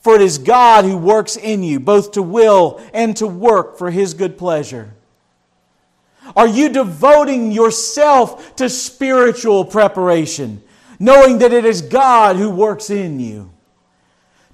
For 0.00 0.16
it 0.16 0.20
is 0.20 0.36
God 0.36 0.84
who 0.84 0.98
works 0.98 1.36
in 1.36 1.62
you, 1.62 1.78
both 1.78 2.10
to 2.12 2.22
will 2.22 2.82
and 2.92 3.16
to 3.18 3.26
work 3.28 3.78
for 3.78 3.92
his 3.92 4.14
good 4.14 4.36
pleasure. 4.36 4.94
Are 6.34 6.48
you 6.48 6.68
devoting 6.68 7.52
yourself 7.52 8.56
to 8.56 8.68
spiritual 8.68 9.64
preparation, 9.64 10.60
knowing 10.98 11.38
that 11.38 11.52
it 11.52 11.64
is 11.64 11.82
God 11.82 12.34
who 12.34 12.50
works 12.50 12.90
in 12.90 13.20
you? 13.20 13.52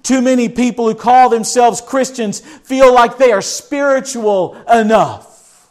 Too 0.07 0.21
many 0.21 0.47
people 0.47 0.87
who 0.87 0.95
call 0.95 1.27
themselves 1.27 1.81
Christians 1.81 2.39
feel 2.39 2.93
like 2.93 3.17
they 3.17 3.33
are 3.33 3.41
spiritual 3.41 4.55
enough. 4.71 5.69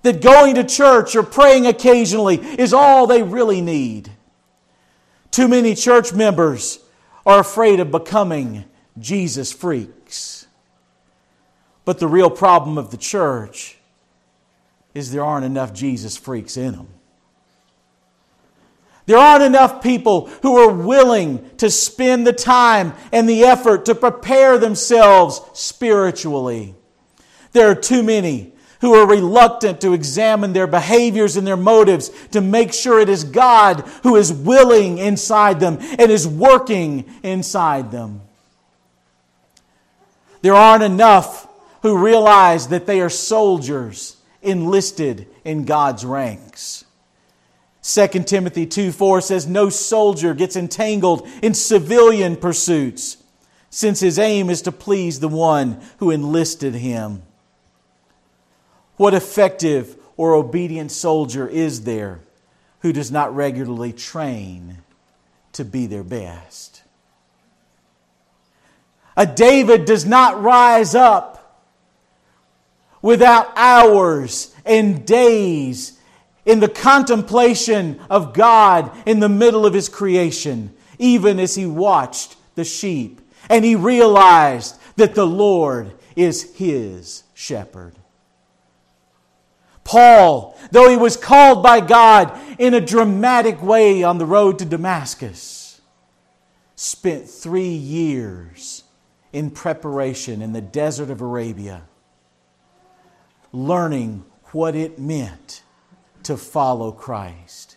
That 0.00 0.22
going 0.22 0.54
to 0.54 0.64
church 0.64 1.14
or 1.14 1.22
praying 1.22 1.66
occasionally 1.66 2.36
is 2.36 2.72
all 2.72 3.06
they 3.06 3.22
really 3.22 3.60
need. 3.60 4.10
Too 5.30 5.46
many 5.46 5.74
church 5.74 6.14
members 6.14 6.78
are 7.26 7.40
afraid 7.40 7.80
of 7.80 7.90
becoming 7.90 8.64
Jesus 8.98 9.52
freaks. 9.52 10.46
But 11.84 11.98
the 11.98 12.08
real 12.08 12.30
problem 12.30 12.78
of 12.78 12.90
the 12.92 12.96
church 12.96 13.76
is 14.94 15.12
there 15.12 15.22
aren't 15.22 15.44
enough 15.44 15.74
Jesus 15.74 16.16
freaks 16.16 16.56
in 16.56 16.72
them. 16.72 16.88
There 19.12 19.20
aren't 19.20 19.44
enough 19.44 19.82
people 19.82 20.28
who 20.40 20.56
are 20.56 20.72
willing 20.72 21.50
to 21.58 21.68
spend 21.70 22.26
the 22.26 22.32
time 22.32 22.94
and 23.12 23.28
the 23.28 23.44
effort 23.44 23.84
to 23.84 23.94
prepare 23.94 24.56
themselves 24.56 25.42
spiritually. 25.52 26.74
There 27.52 27.68
are 27.68 27.74
too 27.74 28.02
many 28.02 28.54
who 28.80 28.94
are 28.94 29.06
reluctant 29.06 29.82
to 29.82 29.92
examine 29.92 30.54
their 30.54 30.66
behaviors 30.66 31.36
and 31.36 31.46
their 31.46 31.58
motives 31.58 32.08
to 32.28 32.40
make 32.40 32.72
sure 32.72 33.00
it 33.00 33.10
is 33.10 33.22
God 33.22 33.80
who 34.02 34.16
is 34.16 34.32
willing 34.32 34.96
inside 34.96 35.60
them 35.60 35.76
and 35.98 36.10
is 36.10 36.26
working 36.26 37.04
inside 37.22 37.90
them. 37.90 38.22
There 40.40 40.54
aren't 40.54 40.84
enough 40.84 41.46
who 41.82 41.98
realize 41.98 42.68
that 42.68 42.86
they 42.86 43.02
are 43.02 43.10
soldiers 43.10 44.16
enlisted 44.40 45.26
in 45.44 45.66
God's 45.66 46.02
ranks. 46.02 46.86
2 47.82 48.06
Timothy 48.24 48.64
2 48.64 48.92
4 48.92 49.20
says, 49.20 49.46
No 49.46 49.68
soldier 49.68 50.34
gets 50.34 50.54
entangled 50.56 51.26
in 51.42 51.52
civilian 51.52 52.36
pursuits, 52.36 53.16
since 53.70 54.00
his 54.00 54.18
aim 54.18 54.50
is 54.50 54.62
to 54.62 54.72
please 54.72 55.18
the 55.18 55.28
one 55.28 55.80
who 55.98 56.10
enlisted 56.10 56.74
him. 56.74 57.22
What 58.96 59.14
effective 59.14 59.96
or 60.16 60.34
obedient 60.34 60.92
soldier 60.92 61.48
is 61.48 61.82
there 61.82 62.20
who 62.80 62.92
does 62.92 63.10
not 63.10 63.34
regularly 63.34 63.92
train 63.92 64.78
to 65.52 65.64
be 65.64 65.86
their 65.86 66.04
best? 66.04 66.82
A 69.16 69.26
David 69.26 69.84
does 69.86 70.06
not 70.06 70.40
rise 70.40 70.94
up 70.94 71.60
without 73.02 73.52
hours 73.56 74.54
and 74.64 75.04
days 75.04 75.98
in 76.44 76.60
the 76.60 76.68
contemplation 76.68 78.00
of 78.10 78.34
God 78.34 78.90
in 79.06 79.20
the 79.20 79.28
middle 79.28 79.64
of 79.64 79.74
his 79.74 79.88
creation, 79.88 80.74
even 80.98 81.38
as 81.38 81.54
he 81.54 81.66
watched 81.66 82.36
the 82.54 82.64
sheep 82.64 83.20
and 83.48 83.64
he 83.64 83.76
realized 83.76 84.78
that 84.96 85.14
the 85.14 85.26
Lord 85.26 85.92
is 86.16 86.54
his 86.54 87.24
shepherd. 87.34 87.94
Paul, 89.84 90.56
though 90.70 90.88
he 90.88 90.96
was 90.96 91.16
called 91.16 91.62
by 91.62 91.80
God 91.80 92.38
in 92.58 92.74
a 92.74 92.80
dramatic 92.80 93.60
way 93.62 94.02
on 94.02 94.18
the 94.18 94.26
road 94.26 94.58
to 94.60 94.64
Damascus, 94.64 95.80
spent 96.76 97.28
three 97.28 97.74
years 97.74 98.84
in 99.32 99.50
preparation 99.50 100.40
in 100.40 100.52
the 100.52 100.60
desert 100.60 101.10
of 101.10 101.20
Arabia, 101.20 101.82
learning 103.52 104.24
what 104.52 104.76
it 104.76 104.98
meant 104.98 105.61
to 106.24 106.36
follow 106.36 106.92
Christ 106.92 107.76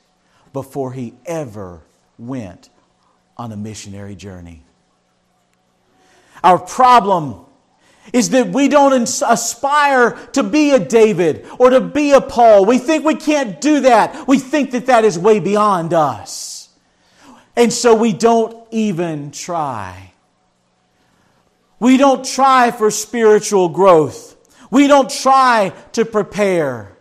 before 0.54 0.94
he 0.94 1.14
ever 1.26 1.82
went 2.18 2.70
on 3.38 3.52
a 3.52 3.58
missionary 3.58 4.16
journey. 4.16 4.64
Our 6.44 6.60
problem 6.60 7.46
is 8.14 8.30
that 8.30 8.50
we 8.50 8.68
don't 8.68 8.94
aspire 8.94 10.12
to 10.34 10.44
be 10.44 10.72
a 10.72 10.80
David 10.80 11.46
or 11.58 11.72
to 11.72 11.82
be 11.82 12.12
a 12.12 12.22
Paul. 12.22 12.66
We 12.66 12.78
think 12.78 13.04
we 13.04 13.16
can't 13.16 13.60
do 13.60 13.82
that. 13.82 14.28
We 14.28 14.38
think 14.38 14.72
that 14.72 14.86
that 14.86 15.04
is 15.06 15.18
way 15.18 15.40
beyond 15.40 15.94
us. 15.94 16.70
And 17.56 17.72
so 17.74 17.96
we 17.96 18.14
don't 18.14 18.68
even 18.72 19.32
try. 19.32 20.14
We 21.80 21.98
don't 21.98 22.26
try 22.26 22.72
for 22.72 22.92
spiritual 22.92 23.70
growth. 23.70 24.36
We 24.70 24.88
don't 24.88 25.10
try 25.10 25.74
to 25.94 26.06
prepare. 26.06 26.95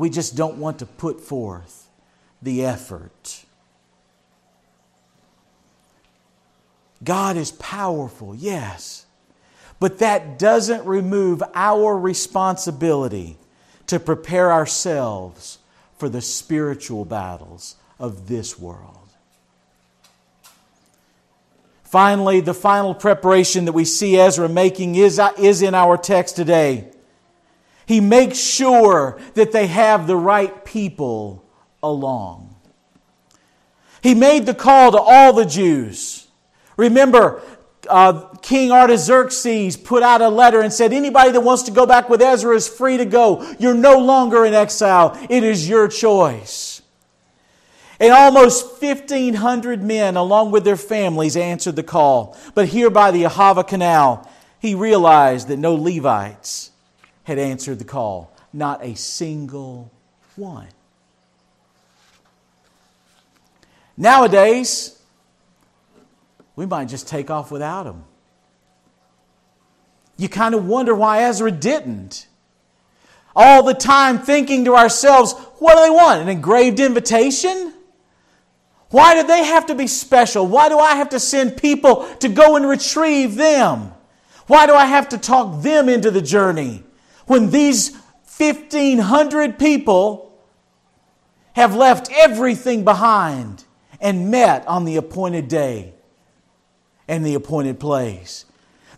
We 0.00 0.08
just 0.08 0.34
don't 0.34 0.56
want 0.56 0.78
to 0.78 0.86
put 0.86 1.20
forth 1.20 1.90
the 2.40 2.64
effort. 2.64 3.44
God 7.04 7.36
is 7.36 7.52
powerful, 7.52 8.34
yes, 8.34 9.04
but 9.78 9.98
that 9.98 10.38
doesn't 10.38 10.86
remove 10.86 11.42
our 11.54 11.98
responsibility 11.98 13.36
to 13.88 14.00
prepare 14.00 14.50
ourselves 14.50 15.58
for 15.98 16.08
the 16.08 16.22
spiritual 16.22 17.04
battles 17.04 17.76
of 17.98 18.26
this 18.26 18.58
world. 18.58 18.96
Finally, 21.84 22.40
the 22.40 22.54
final 22.54 22.94
preparation 22.94 23.66
that 23.66 23.72
we 23.72 23.84
see 23.84 24.18
Ezra 24.18 24.48
making 24.48 24.94
is, 24.94 25.20
is 25.36 25.60
in 25.60 25.74
our 25.74 25.98
text 25.98 26.36
today. 26.36 26.90
He 27.90 27.98
makes 27.98 28.38
sure 28.38 29.18
that 29.34 29.50
they 29.50 29.66
have 29.66 30.06
the 30.06 30.14
right 30.14 30.64
people 30.64 31.44
along. 31.82 32.54
He 34.00 34.14
made 34.14 34.46
the 34.46 34.54
call 34.54 34.92
to 34.92 35.00
all 35.00 35.32
the 35.32 35.44
Jews. 35.44 36.28
Remember, 36.76 37.42
uh, 37.88 38.28
King 38.42 38.70
Artaxerxes 38.70 39.76
put 39.76 40.04
out 40.04 40.22
a 40.22 40.28
letter 40.28 40.60
and 40.60 40.72
said, 40.72 40.92
Anybody 40.92 41.32
that 41.32 41.40
wants 41.40 41.64
to 41.64 41.72
go 41.72 41.84
back 41.84 42.08
with 42.08 42.22
Ezra 42.22 42.54
is 42.54 42.68
free 42.68 42.96
to 42.96 43.04
go. 43.04 43.44
You're 43.58 43.74
no 43.74 43.98
longer 43.98 44.44
in 44.44 44.54
exile, 44.54 45.18
it 45.28 45.42
is 45.42 45.68
your 45.68 45.88
choice. 45.88 46.82
And 47.98 48.12
almost 48.12 48.80
1,500 48.80 49.82
men, 49.82 50.16
along 50.16 50.52
with 50.52 50.62
their 50.62 50.76
families, 50.76 51.36
answered 51.36 51.74
the 51.74 51.82
call. 51.82 52.38
But 52.54 52.68
here 52.68 52.88
by 52.88 53.10
the 53.10 53.24
Ahava 53.24 53.66
Canal, 53.66 54.30
he 54.60 54.76
realized 54.76 55.48
that 55.48 55.56
no 55.56 55.74
Levites 55.74 56.70
had 57.30 57.38
answered 57.38 57.78
the 57.78 57.84
call. 57.84 58.32
Not 58.52 58.84
a 58.84 58.96
single 58.96 59.92
one. 60.34 60.66
Nowadays, 63.96 65.00
we 66.56 66.66
might 66.66 66.88
just 66.88 67.06
take 67.06 67.30
off 67.30 67.52
without 67.52 67.84
them. 67.84 68.02
You 70.16 70.28
kind 70.28 70.56
of 70.56 70.66
wonder 70.66 70.92
why 70.92 71.22
Ezra 71.22 71.52
didn't. 71.52 72.26
All 73.36 73.62
the 73.62 73.74
time 73.74 74.18
thinking 74.18 74.64
to 74.64 74.74
ourselves, 74.74 75.32
what 75.60 75.76
do 75.76 75.82
they 75.82 75.90
want? 75.90 76.20
An 76.20 76.28
engraved 76.28 76.80
invitation? 76.80 77.72
Why 78.88 79.14
do 79.14 79.24
they 79.24 79.44
have 79.44 79.66
to 79.66 79.76
be 79.76 79.86
special? 79.86 80.48
Why 80.48 80.68
do 80.68 80.80
I 80.80 80.96
have 80.96 81.10
to 81.10 81.20
send 81.20 81.56
people 81.56 82.06
to 82.16 82.28
go 82.28 82.56
and 82.56 82.68
retrieve 82.68 83.36
them? 83.36 83.92
Why 84.48 84.66
do 84.66 84.74
I 84.74 84.86
have 84.86 85.10
to 85.10 85.18
talk 85.18 85.62
them 85.62 85.88
into 85.88 86.10
the 86.10 86.20
journey? 86.20 86.82
When 87.26 87.50
these 87.50 87.94
1,500 88.36 89.58
people 89.58 90.32
have 91.52 91.74
left 91.74 92.10
everything 92.12 92.84
behind 92.84 93.64
and 94.00 94.30
met 94.30 94.66
on 94.66 94.84
the 94.84 94.96
appointed 94.96 95.48
day 95.48 95.92
and 97.06 97.24
the 97.24 97.34
appointed 97.34 97.78
place. 97.78 98.46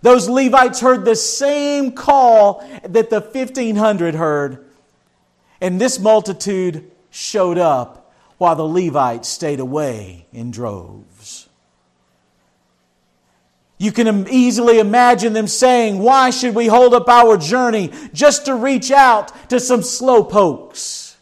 Those 0.03 0.29
Levites 0.29 0.81
heard 0.81 1.05
the 1.05 1.17
same 1.17 1.93
call 1.93 2.65
that 2.89 3.09
the 3.11 3.21
1,500 3.21 4.15
heard, 4.15 4.65
and 5.61 5.81
this 5.81 5.99
multitude 5.99 6.91
showed 7.11 7.59
up 7.59 8.13
while 8.39 8.57
the 8.57 8.67
Levites 8.67 9.29
stayed 9.29 9.61
away 9.61 10.27
in 10.33 10.51
droves. 10.51 11.42
You 13.83 13.91
can 13.91 14.29
easily 14.29 14.79
imagine 14.79 15.33
them 15.33 15.49
saying, 15.49 15.99
Why 15.99 16.31
should 16.31 16.55
we 16.55 16.69
hold 16.69 16.95
up 16.95 17.09
our 17.09 17.37
journey 17.37 17.91
just 18.13 18.47
to 18.47 18.55
reach 18.55 18.93
out 18.93 19.51
to 19.51 19.59
some 19.59 19.83
slow 19.83 20.23
pokes? 20.23 21.17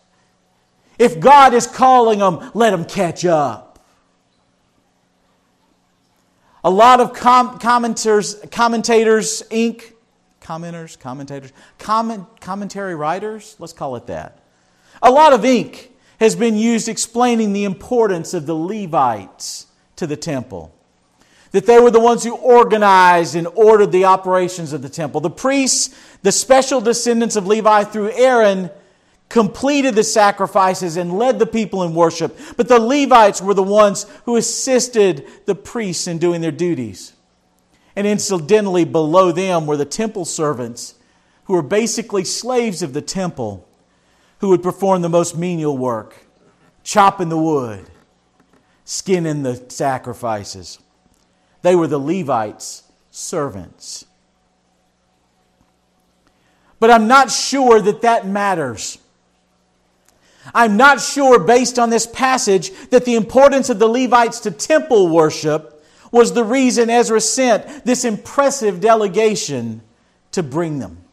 If 0.99 1.20
God 1.20 1.55
is 1.55 1.66
calling 1.66 2.18
them, 2.18 2.51
let 2.53 2.73
them 2.73 2.85
catch 2.85 3.25
up. 3.25 3.83
A 6.62 6.68
lot 6.68 7.01
of 7.01 7.14
com- 7.14 7.59
commenters, 7.59 8.51
commentators, 8.51 9.42
ink, 9.49 9.94
commenters, 10.42 11.01
commentators, 11.01 11.55
comment, 11.79 12.27
commentary 12.42 12.94
writers, 12.94 13.57
let's 13.59 13.73
call 13.73 13.96
it 13.96 14.07
that. 14.09 14.38
A 15.03 15.11
lot 15.11 15.33
of 15.33 15.46
ink 15.46 15.92
has 16.18 16.37
been 16.37 16.57
used 16.57 16.90
explaining 16.90 17.55
the 17.55 17.64
importance 17.64 18.35
of 18.35 18.44
the 18.44 18.55
Levites 18.55 19.66
to 19.96 20.07
the 20.07 20.18
temple 20.18 20.75
that 21.53 21.67
they 21.67 21.81
were 21.81 21.91
the 21.91 22.01
ones 22.01 22.25
who 22.25 22.35
organized 22.37 23.35
and 23.35 23.47
ordered 23.49 23.93
the 23.93 24.05
operations 24.05 24.73
of 24.73 24.83
the 24.83 24.89
temple. 24.89 25.21
The 25.21 25.31
priests, 25.31 25.95
the 26.23 26.33
special 26.33 26.81
descendants 26.81 27.37
of 27.37 27.47
Levi 27.47 27.85
through 27.85 28.11
Aaron, 28.13 28.71
completed 29.29 29.95
the 29.95 30.05
sacrifices 30.05 30.97
and 30.97 31.17
led 31.17 31.39
the 31.39 31.47
people 31.47 31.83
in 31.83 31.95
worship. 31.95 32.39
But 32.57 32.69
the 32.69 32.81
Levites 32.81 33.41
were 33.41 33.55
the 33.55 33.63
ones 33.63 34.07
who 34.25 34.37
assisted 34.37 35.27
the 35.47 35.55
priests 35.55 36.07
in 36.07 36.19
doing 36.19 36.41
their 36.41 36.51
duties. 36.51 37.15
And 37.97 38.07
incidentally, 38.07 38.85
below 38.85 39.33
them 39.33 39.67
were 39.67 39.77
the 39.77 39.85
temple 39.85 40.25
servants, 40.25 40.95
who 41.45 41.55
were 41.55 41.63
basically 41.63 42.25
slaves 42.25 42.83
of 42.83 42.93
the 42.93 43.03
temple, 43.03 43.69
who 44.39 44.49
would 44.49 44.63
perform 44.63 45.03
the 45.03 45.09
most 45.09 45.37
menial 45.37 45.77
work 45.77 46.17
chopping 46.83 47.29
the 47.29 47.39
wood, 47.39 47.87
skinning 48.85 49.43
the 49.43 49.65
sacrifices. 49.69 50.79
They 51.62 51.75
were 51.75 51.87
the 51.87 51.99
Levites' 51.99 52.85
servants. 53.11 54.05
But 56.79 56.90
I'm 56.90 57.09
not 57.09 57.31
sure 57.31 57.81
that 57.81 58.03
that 58.03 58.27
matters. 58.27 58.99
I'm 60.55 60.77
not 60.77 61.01
sure, 61.01 61.38
based 61.38 61.79
on 61.79 61.90
this 61.90 62.07
passage, 62.07 62.73
that 62.88 63.05
the 63.05 63.14
importance 63.14 63.68
of 63.68 63.79
the 63.79 63.88
Levites 63.88 64.40
to 64.40 64.51
temple 64.51 65.09
worship 65.09 65.85
was 66.11 66.33
the 66.33 66.44
reason 66.44 66.90
Ezra 66.90 67.20
sent 67.20 67.85
this 67.85 68.05
impressive 68.05 68.81
delegation 68.81 69.83
to 70.33 70.42
bring 70.42 70.79
them. 70.79 71.05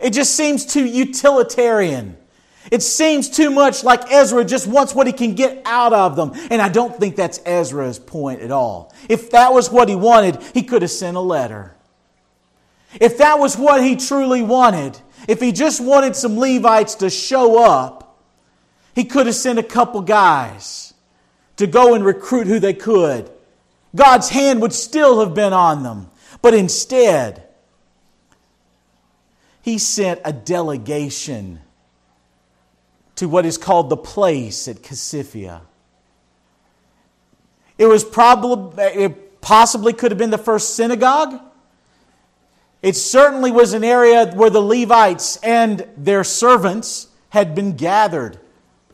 It 0.00 0.10
just 0.10 0.34
seems 0.34 0.64
too 0.64 0.86
utilitarian. 0.86 2.16
It 2.70 2.82
seems 2.82 3.30
too 3.30 3.50
much 3.50 3.82
like 3.82 4.10
Ezra 4.10 4.44
just 4.44 4.66
wants 4.66 4.94
what 4.94 5.06
he 5.06 5.12
can 5.12 5.34
get 5.34 5.62
out 5.64 5.92
of 5.92 6.16
them. 6.16 6.32
And 6.50 6.60
I 6.60 6.68
don't 6.68 6.94
think 6.96 7.16
that's 7.16 7.40
Ezra's 7.46 7.98
point 7.98 8.42
at 8.42 8.50
all. 8.50 8.92
If 9.08 9.30
that 9.30 9.52
was 9.52 9.70
what 9.70 9.88
he 9.88 9.96
wanted, 9.96 10.38
he 10.54 10.62
could 10.62 10.82
have 10.82 10.90
sent 10.90 11.16
a 11.16 11.20
letter. 11.20 11.74
If 13.00 13.18
that 13.18 13.38
was 13.38 13.56
what 13.56 13.82
he 13.82 13.96
truly 13.96 14.42
wanted, 14.42 14.98
if 15.26 15.40
he 15.40 15.52
just 15.52 15.80
wanted 15.80 16.16
some 16.16 16.38
Levites 16.38 16.96
to 16.96 17.10
show 17.10 17.62
up, 17.62 18.18
he 18.94 19.04
could 19.04 19.26
have 19.26 19.34
sent 19.34 19.58
a 19.58 19.62
couple 19.62 20.00
guys 20.02 20.94
to 21.56 21.66
go 21.66 21.94
and 21.94 22.04
recruit 22.04 22.46
who 22.46 22.58
they 22.58 22.74
could. 22.74 23.30
God's 23.94 24.28
hand 24.28 24.60
would 24.62 24.72
still 24.72 25.20
have 25.20 25.34
been 25.34 25.52
on 25.52 25.82
them. 25.82 26.10
But 26.42 26.54
instead, 26.54 27.44
he 29.62 29.78
sent 29.78 30.20
a 30.24 30.32
delegation 30.32 31.60
to 33.18 33.28
what 33.28 33.44
is 33.44 33.58
called 33.58 33.90
the 33.90 33.96
place 33.96 34.68
at 34.68 34.76
Casiphia. 34.76 35.62
It 37.76 37.86
was 37.86 38.04
probably, 38.04 38.84
it 38.84 39.40
possibly 39.40 39.92
could 39.92 40.12
have 40.12 40.18
been 40.18 40.30
the 40.30 40.38
first 40.38 40.76
synagogue. 40.76 41.40
It 42.80 42.94
certainly 42.94 43.50
was 43.50 43.72
an 43.72 43.82
area 43.82 44.30
where 44.34 44.50
the 44.50 44.60
Levites 44.60 45.36
and 45.38 45.84
their 45.96 46.22
servants 46.22 47.08
had 47.30 47.56
been 47.56 47.76
gathered 47.76 48.38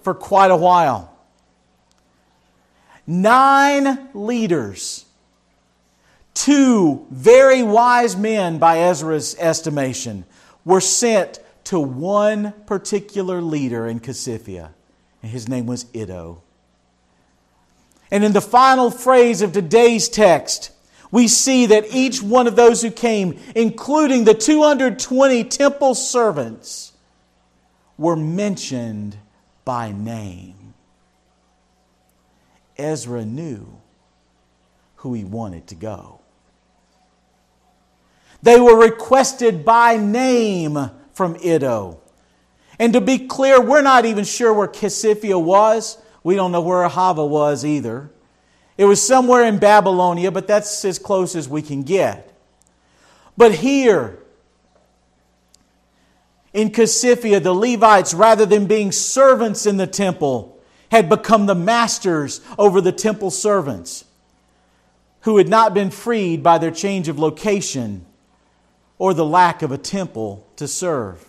for 0.00 0.14
quite 0.14 0.50
a 0.50 0.56
while. 0.56 1.14
Nine 3.06 4.08
leaders, 4.14 5.04
two 6.32 7.06
very 7.10 7.62
wise 7.62 8.16
men 8.16 8.56
by 8.56 8.78
Ezra's 8.78 9.36
estimation, 9.38 10.24
were 10.64 10.80
sent 10.80 11.40
to 11.64 11.80
one 11.80 12.52
particular 12.66 13.40
leader 13.40 13.86
in 13.86 14.00
Casiphia, 14.00 14.70
and 15.22 15.30
his 15.32 15.48
name 15.48 15.66
was 15.66 15.86
Iddo. 15.94 16.42
And 18.10 18.22
in 18.22 18.32
the 18.32 18.40
final 18.40 18.90
phrase 18.90 19.42
of 19.42 19.52
today's 19.52 20.08
text, 20.08 20.70
we 21.10 21.28
see 21.28 21.66
that 21.66 21.94
each 21.94 22.22
one 22.22 22.46
of 22.46 22.56
those 22.56 22.82
who 22.82 22.90
came, 22.90 23.38
including 23.54 24.24
the 24.24 24.34
220 24.34 25.44
temple 25.44 25.94
servants, 25.94 26.92
were 27.96 28.16
mentioned 28.16 29.16
by 29.64 29.92
name. 29.92 30.74
Ezra 32.76 33.24
knew 33.24 33.80
who 34.96 35.14
he 35.14 35.24
wanted 35.24 35.68
to 35.68 35.74
go. 35.74 36.20
They 38.42 38.60
were 38.60 38.76
requested 38.76 39.64
by 39.64 39.96
name 39.96 40.90
from 41.14 41.36
Iddo. 41.36 42.00
And 42.78 42.92
to 42.92 43.00
be 43.00 43.18
clear, 43.18 43.60
we're 43.60 43.82
not 43.82 44.04
even 44.04 44.24
sure 44.24 44.52
where 44.52 44.68
Casiphia 44.68 45.42
was. 45.42 45.96
We 46.22 46.34
don't 46.34 46.52
know 46.52 46.60
where 46.60 46.86
Ahava 46.86 47.26
was 47.26 47.64
either. 47.64 48.10
It 48.76 48.84
was 48.86 49.00
somewhere 49.00 49.44
in 49.44 49.58
Babylonia, 49.58 50.32
but 50.32 50.48
that's 50.48 50.84
as 50.84 50.98
close 50.98 51.36
as 51.36 51.48
we 51.48 51.62
can 51.62 51.82
get. 51.82 52.32
But 53.36 53.54
here, 53.54 54.18
in 56.52 56.70
Casiphia, 56.70 57.42
the 57.42 57.52
Levites, 57.52 58.14
rather 58.14 58.46
than 58.46 58.66
being 58.66 58.90
servants 58.90 59.66
in 59.66 59.76
the 59.76 59.86
temple, 59.86 60.58
had 60.90 61.08
become 61.08 61.46
the 61.46 61.54
masters 61.54 62.40
over 62.58 62.80
the 62.80 62.92
temple 62.92 63.30
servants 63.30 64.04
who 65.22 65.38
had 65.38 65.48
not 65.48 65.74
been 65.74 65.90
freed 65.90 66.42
by 66.42 66.58
their 66.58 66.70
change 66.70 67.08
of 67.08 67.18
location 67.18 68.04
or 68.98 69.14
the 69.14 69.24
lack 69.24 69.62
of 69.62 69.72
a 69.72 69.78
temple 69.78 70.43
to 70.56 70.68
serve. 70.68 71.26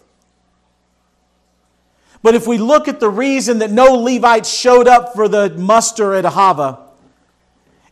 But 2.21 2.33
if 2.33 2.47
we 2.47 2.57
look 2.57 2.87
at 2.87 2.99
the 2.99 3.09
reason 3.09 3.59
that 3.59 3.71
no 3.71 3.93
Levites 3.93 4.49
showed 4.49 4.87
up 4.87 5.13
for 5.13 5.27
the 5.27 5.51
muster 5.51 6.15
at 6.15 6.25
Ahava, 6.25 6.79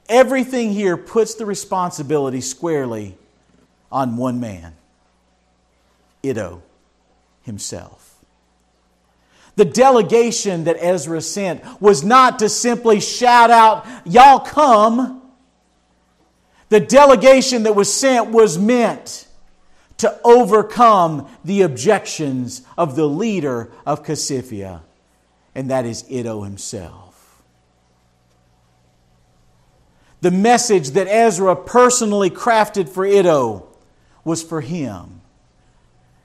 everything 0.09 0.71
here 0.71 0.97
puts 0.97 1.35
the 1.35 1.45
responsibility 1.45 2.41
squarely 2.41 3.15
on 3.91 4.17
one 4.17 4.39
man 4.39 4.73
Iddo 6.23 6.63
himself. 7.43 8.15
The 9.55 9.65
delegation 9.65 10.63
that 10.63 10.77
Ezra 10.79 11.21
sent 11.21 11.63
was 11.79 12.03
not 12.03 12.39
to 12.39 12.49
simply 12.49 12.99
shout 12.99 13.51
out, 13.51 13.85
Y'all 14.03 14.39
come. 14.39 15.21
The 16.69 16.79
delegation 16.79 17.63
that 17.63 17.75
was 17.75 17.93
sent 17.93 18.31
was 18.31 18.57
meant 18.57 19.22
to 20.03 20.19
overcome 20.25 21.29
the 21.45 21.61
objections 21.61 22.61
of 22.77 22.97
the 22.97 23.07
leader 23.07 23.71
of 23.85 24.03
Casiphia, 24.03 24.81
and 25.55 25.71
that 25.71 25.85
is 25.85 26.03
Iddo 26.11 26.41
himself. 26.41 27.41
The 30.19 30.29
message 30.29 30.89
that 30.91 31.07
Ezra 31.07 31.55
personally 31.55 32.29
crafted 32.29 32.89
for 32.89 33.05
Iddo 33.05 33.65
was 34.25 34.43
for 34.43 34.59
him. 34.59 35.21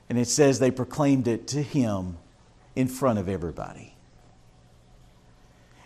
And 0.09 0.19
it 0.19 0.27
says 0.27 0.59
they 0.59 0.71
proclaimed 0.71 1.29
it 1.29 1.47
to 1.47 1.63
him 1.63 2.17
in 2.75 2.89
front 2.89 3.17
of 3.17 3.29
everybody. 3.29 3.93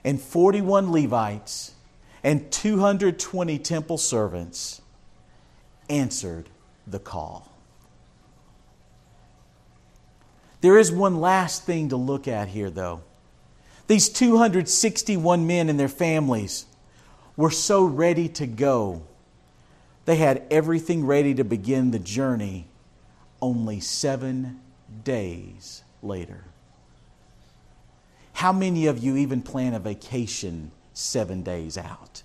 And 0.04 0.20
41 0.20 0.92
Levites 0.92 1.76
and 2.24 2.52
220 2.52 3.60
temple 3.60 4.00
servants 4.00 4.82
answered 5.90 6.50
the 6.88 6.98
call. 6.98 7.53
There 10.64 10.78
is 10.78 10.94
one 10.94 11.20
last 11.20 11.66
thing 11.66 11.90
to 11.90 11.98
look 11.98 12.26
at 12.26 12.48
here, 12.48 12.70
though. 12.70 13.02
These 13.88 14.08
261 14.08 15.46
men 15.46 15.68
and 15.68 15.78
their 15.78 15.90
families 15.90 16.66
were 17.36 17.52
so 17.52 17.84
ready 17.84 18.30
to 18.30 18.48
go. 18.48 19.04
They 20.06 20.16
had 20.16 20.44
everything 20.50 21.06
ready 21.06 21.34
to 21.34 21.44
begin 21.44 21.92
the 21.92 22.00
journey 22.00 22.68
only 23.42 23.82
seven 23.82 24.62
days 25.04 25.84
later. 26.02 26.46
How 28.32 28.54
many 28.54 28.86
of 28.86 29.04
you 29.04 29.18
even 29.18 29.42
plan 29.42 29.74
a 29.74 29.80
vacation 29.80 30.72
seven 30.94 31.44
days 31.44 31.78
out? 31.78 32.24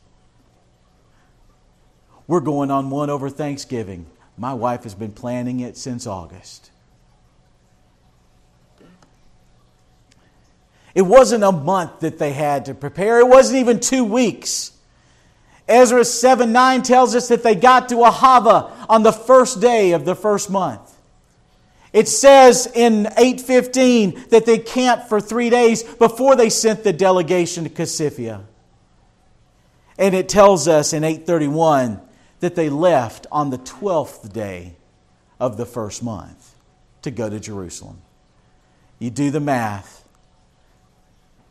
We're 2.29 2.39
going 2.39 2.71
on 2.71 2.91
one 2.91 3.11
over 3.11 3.31
Thanksgiving. 3.31 4.07
My 4.37 4.55
wife 4.55 4.85
has 4.85 4.95
been 4.95 5.11
planning 5.11 5.59
it 5.59 5.77
since 5.77 6.07
August. 6.07 6.71
It 10.99 11.07
wasn't 11.07 11.45
a 11.45 11.53
month 11.53 12.01
that 12.01 12.19
they 12.19 12.33
had 12.33 12.65
to 12.65 12.75
prepare, 12.75 13.21
it 13.21 13.29
wasn't 13.29 13.61
even 13.61 13.79
two 13.79 14.03
weeks. 14.03 14.73
Ezra 15.69 16.05
7 16.05 16.51
9 16.51 16.83
tells 16.83 17.15
us 17.15 17.29
that 17.29 17.45
they 17.45 17.55
got 17.55 17.91
to 17.91 17.99
Ahava 17.99 18.73
on 18.89 19.05
the 19.05 19.13
first 19.13 19.61
day 19.61 19.93
of 19.93 20.05
the 20.05 20.17
first 20.17 20.51
month. 20.51 20.93
It 21.93 22.09
says 22.09 22.67
in 22.67 23.07
815 23.17 24.25
that 24.31 24.45
they 24.45 24.59
camped 24.59 25.09
for 25.09 25.21
three 25.21 25.51
days 25.51 25.85
before 25.85 26.35
they 26.35 26.51
sent 26.51 26.83
the 26.83 26.93
delegation 26.93 27.63
to 27.63 27.71
Casiphia. 27.71 28.43
And 29.99 30.17
it 30.17 30.29
tells 30.29 30.67
us 30.67 30.93
in 30.93 31.05
831 31.05 32.01
that 32.41 32.57
they 32.57 32.71
left 32.71 33.29
on 33.31 33.51
the 33.51 33.59
12th 33.59 34.33
day 34.33 34.75
of 35.39 35.59
the 35.59 35.65
first 35.65 36.03
month 36.03 36.57
to 37.03 37.13
go 37.13 37.31
to 37.31 37.39
Jerusalem. 37.39 38.03
You 38.99 39.11
do 39.11 39.31
the 39.31 39.39
math 39.39 39.99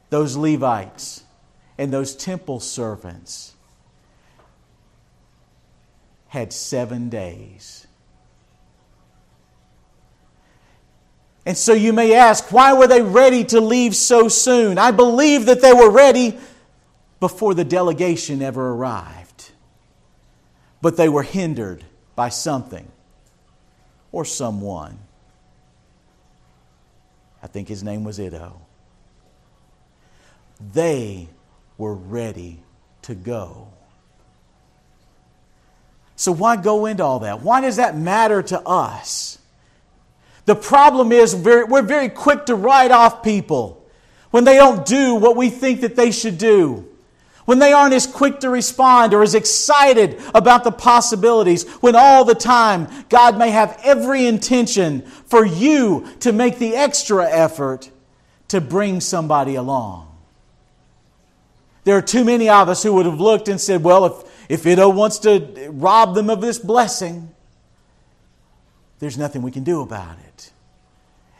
those 0.09 0.35
Levites 0.35 1.23
and 1.77 1.91
those 1.91 2.15
temple 2.15 2.59
servants 2.59 3.53
had 6.29 6.51
seven 6.51 7.09
days. 7.09 7.87
And 11.45 11.57
so 11.57 11.73
you 11.73 11.93
may 11.93 12.13
ask, 12.13 12.51
why 12.51 12.73
were 12.73 12.87
they 12.87 13.01
ready 13.01 13.45
to 13.45 13.61
leave 13.61 13.95
so 13.95 14.27
soon? 14.27 14.77
I 14.77 14.91
believe 14.91 15.45
that 15.45 15.61
they 15.61 15.71
were 15.71 15.89
ready 15.89 16.37
before 17.19 17.53
the 17.53 17.63
delegation 17.63 18.41
ever 18.41 18.71
arrived. 18.71 19.51
But 20.81 20.97
they 20.97 21.07
were 21.07 21.23
hindered 21.23 21.85
by 22.15 22.29
something 22.29 22.91
or 24.11 24.25
someone. 24.25 24.99
I 27.41 27.47
think 27.47 27.69
his 27.69 27.81
name 27.81 28.03
was 28.03 28.19
Iddo 28.19 28.66
they 30.73 31.29
were 31.77 31.93
ready 31.93 32.61
to 33.03 33.15
go. 33.15 33.69
So, 36.15 36.31
why 36.31 36.55
go 36.55 36.87
into 36.87 37.03
all 37.03 37.19
that? 37.19 37.41
Why 37.41 37.61
does 37.61 37.75
that 37.75 37.95
matter 37.95 38.41
to 38.41 38.59
us? 38.61 39.37
The 40.45 40.55
problem 40.55 41.11
is 41.11 41.35
we're 41.35 41.81
very 41.81 42.09
quick 42.09 42.47
to 42.47 42.55
write 42.55 42.91
off 42.91 43.21
people 43.21 43.85
when 44.31 44.43
they 44.43 44.55
don't 44.55 44.85
do 44.85 45.15
what 45.15 45.35
we 45.35 45.49
think 45.49 45.81
that 45.81 45.95
they 45.95 46.11
should 46.11 46.37
do 46.37 46.87
when 47.47 47.59
they 47.59 47.71
aren't 47.71 47.93
as 47.93 48.05
quick 48.05 48.41
to 48.41 48.49
respond 48.49 49.13
or 49.13 49.23
as 49.23 49.33
excited 49.33 50.19
about 50.35 50.65
the 50.65 50.71
possibilities, 50.71 51.63
when 51.79 51.95
all 51.95 52.25
the 52.25 52.35
time 52.35 52.89
God 53.07 53.37
may 53.37 53.51
have 53.51 53.79
every 53.85 54.27
intention 54.27 55.01
for 55.03 55.45
you 55.45 56.05
to 56.19 56.33
make 56.33 56.59
the 56.59 56.75
extra 56.75 57.25
effort 57.25 57.89
to 58.49 58.59
bring 58.59 58.99
somebody 58.99 59.55
along. 59.55 60.06
There 61.87 61.95
are 61.95 62.01
too 62.01 62.25
many 62.25 62.49
of 62.49 62.67
us 62.67 62.83
who 62.83 62.91
would 62.95 63.05
have 63.05 63.21
looked 63.21 63.47
and 63.47 63.61
said, 63.61 63.81
Well, 63.81 64.05
if, 64.07 64.13
if 64.49 64.65
Iddo 64.65 64.89
wants 64.89 65.19
to 65.19 65.69
rob 65.71 66.15
them 66.15 66.29
of 66.29 66.41
this 66.41 66.59
blessing, 66.59 67.33
there's 68.99 69.17
nothing 69.17 69.41
we 69.41 69.51
can 69.51 69.63
do 69.63 69.79
about 69.79 70.17
it. 70.27 70.51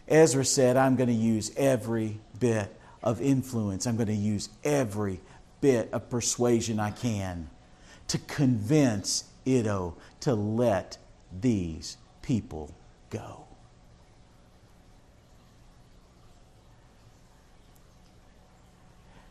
Ezra 0.08 0.46
said, 0.46 0.78
I'm 0.78 0.96
going 0.96 1.10
to 1.10 1.14
use 1.14 1.52
every 1.58 2.22
bit 2.40 2.74
of 3.04 3.20
influence. 3.20 3.86
I'm 3.86 3.98
going 3.98 4.08
to 4.08 4.14
use 4.14 4.48
every 4.64 5.20
bit 5.60 5.90
of 5.92 6.10
persuasion 6.10 6.80
I 6.80 6.92
can 6.92 7.50
to 8.08 8.18
convince 8.18 9.26
Iddo 9.46 9.98
to 10.22 10.34
let 10.34 10.98
these 11.42 11.98
people 12.22 12.74
go. 13.10 13.47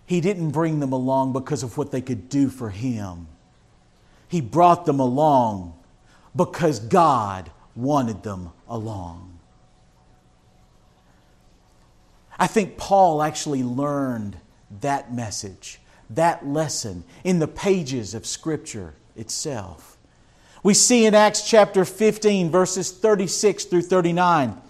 He 0.07 0.21
didn't 0.21 0.51
bring 0.51 0.81
them 0.81 0.93
along 0.93 1.33
because 1.33 1.63
of 1.63 1.77
what 1.77 1.91
they 1.91 2.01
could 2.01 2.29
do 2.29 2.49
for 2.49 2.71
him. 2.71 3.27
He 4.29 4.41
brought 4.41 4.87
them 4.87 5.01
along 5.01 5.75
because 6.35 6.79
God 6.81 7.51
wanted 7.75 8.23
them 8.23 8.51
along. 8.69 9.39
I 12.39 12.47
think 12.47 12.77
Paul 12.77 13.23
actually 13.23 13.63
learned 13.63 14.37
that 14.81 15.13
message 15.13 15.81
that 16.11 16.47
lesson 16.47 17.05
in 17.25 17.39
the 17.39 17.49
pages 17.49 18.15
of 18.15 18.27
Scripture 18.27 18.95
itself. 19.17 19.97
We 20.63 20.75
see 20.75 21.07
in 21.07 21.15
Acts 21.15 21.49
chapter 21.49 21.85
15, 21.85 22.51
verses 22.51 22.91
36 22.91 23.65
through 23.65 23.83
39. 23.83 24.61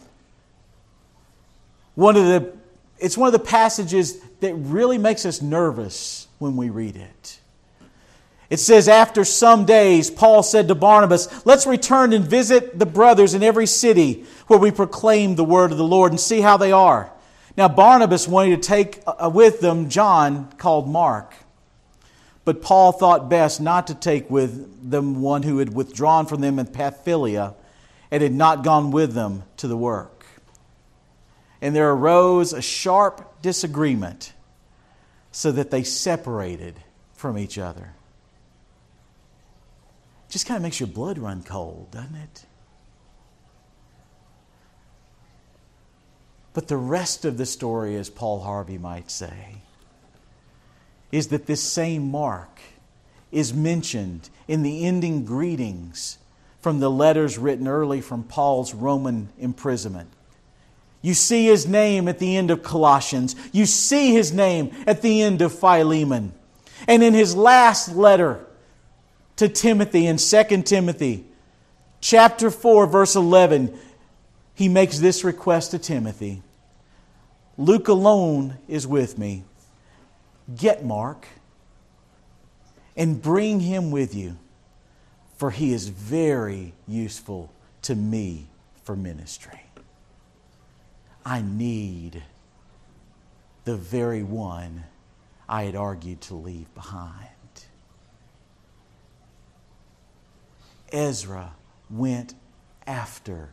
One 1.95 2.17
of 2.17 2.25
the, 2.25 2.53
it's 2.99 3.17
one 3.17 3.29
of 3.29 3.33
the 3.33 3.39
passages 3.39 4.19
that 4.41 4.55
really 4.55 4.99
makes 4.99 5.25
us 5.25 5.41
nervous 5.43 6.29
when 6.39 6.57
we 6.57 6.71
read 6.71 6.97
it. 6.97 7.41
It 8.49 8.59
says, 8.59 8.89
After 8.89 9.25
some 9.25 9.65
days, 9.65 10.11
Paul 10.11 10.43
said 10.43 10.69
to 10.69 10.75
Barnabas, 10.75 11.45
Let's 11.45 11.67
return 11.67 12.13
and 12.13 12.25
visit 12.25 12.79
the 12.79 12.87
brothers 12.87 13.35
in 13.35 13.43
every 13.43 13.67
city 13.67 14.25
where 14.47 14.59
we 14.59 14.71
proclaim 14.71 15.35
the 15.35 15.45
word 15.45 15.73
of 15.73 15.79
the 15.79 15.85
Lord 15.85 16.13
and 16.13 16.21
see 16.21 16.41
how 16.41 16.57
they 16.57 16.73
are. 16.73 17.11
Now, 17.57 17.69
Barnabas 17.69 18.29
wanted 18.29 18.63
to 18.63 18.69
take 18.69 19.03
uh, 19.07 19.31
with 19.33 19.61
them 19.61 19.89
John 19.89 20.53
called 20.59 20.89
Mark. 20.89 21.35
But 22.45 22.63
Paul 22.63 22.93
thought 22.93 23.29
best 23.29 23.61
not 23.61 23.89
to 23.89 23.95
take 23.95 24.31
with 24.31 24.89
them 24.89 25.21
one 25.21 25.43
who 25.43 25.59
had 25.59 25.75
withdrawn 25.75 26.27
from 26.27 26.41
them 26.41 26.61
in 26.61 26.67
Pamphylia 26.67 27.55
and 28.11 28.23
had 28.23 28.33
not 28.33 28.63
gone 28.63 28.93
with 28.93 29.15
them 29.15 29.43
to 29.57 29.67
the 29.67 29.77
work. 29.77 30.27
And 31.61 31.75
there 31.75 31.91
arose 31.91 32.53
a 32.53 32.63
sharp 32.63 33.36
disagreement 33.47 34.33
so 35.31 35.53
that 35.53 35.71
they 35.71 35.85
separated 35.85 36.75
from 37.15 37.39
each 37.39 37.59
other. 37.59 37.93
Just 40.29 40.47
kind 40.47 40.57
of 40.57 40.65
makes 40.65 40.81
your 40.81 40.89
blood 40.89 41.17
run 41.17 41.45
cold, 41.45 41.93
doesn't 41.93 42.17
it? 42.17 42.45
But 46.55 46.67
the 46.67 46.77
rest 46.77 47.25
of 47.25 47.39
the 47.39 47.47
story, 47.47 47.95
as 47.95 48.11
Paul 48.11 48.41
Harvey 48.41 48.79
might 48.79 49.13
say, 49.13 49.59
is 51.13 51.29
that 51.29 51.47
this 51.47 51.63
same 51.63 52.11
mark 52.11 52.59
is 53.31 53.55
mentioned 53.55 54.29
in 54.49 54.65
the 54.65 54.85
ending 54.85 55.25
greetings 55.25 56.19
from 56.61 56.81
the 56.81 56.91
letters 56.91 57.39
written 57.39 57.69
early 57.69 58.01
from 58.01 58.25
Paul's 58.25 58.75
Roman 58.75 59.29
imprisonment. 59.39 60.11
You 61.07 61.15
see 61.15 61.45
his 61.45 61.69
name 61.69 62.09
at 62.09 62.19
the 62.19 62.37
end 62.37 62.51
of 62.51 62.65
Colossians. 62.65 63.37
You 63.53 63.65
see 63.65 64.13
his 64.13 64.33
name 64.33 64.73
at 64.89 65.03
the 65.03 65.23
end 65.23 65.41
of 65.41 65.57
Philemon. 65.57 66.33
And 66.89 67.01
in 67.01 67.15
his 67.15 67.37
last 67.37 67.95
letter 67.95 68.45
to 69.37 69.49
Timothy 69.49 70.09
in 70.09 70.17
2 70.17 70.63
Timothy, 70.63 71.25
chapter 72.01 72.51
4, 72.51 72.89
verse 72.89 73.15
11, 73.15 73.79
he 74.57 74.69
makes 74.69 74.99
this 74.99 75.23
request 75.23 75.71
to 75.71 75.79
Timothy 75.79 76.43
Luke 77.57 77.87
alone 77.87 78.59
is 78.67 78.85
with 78.85 79.17
me. 79.17 79.45
Get 80.57 80.85
Mark 80.85 81.29
and 82.97 83.23
bring 83.23 83.61
him 83.61 83.93
with 83.93 84.13
you, 84.13 84.39
for 85.37 85.53
he 85.53 85.73
is 85.73 85.89
very 85.89 86.73
useful 86.89 87.53
to 87.83 87.95
me 87.95 88.49
for 88.83 88.97
ministry. 88.97 89.66
I 91.27 91.43
need 91.43 92.23
the 93.65 93.77
very 93.77 94.23
one 94.23 94.85
I 95.49 95.65
had 95.65 95.75
argued 95.75 96.21
to 96.23 96.35
leave 96.35 96.73
behind. 96.73 97.27
Ezra 100.93 101.55
went 101.91 102.35
after 102.87 103.51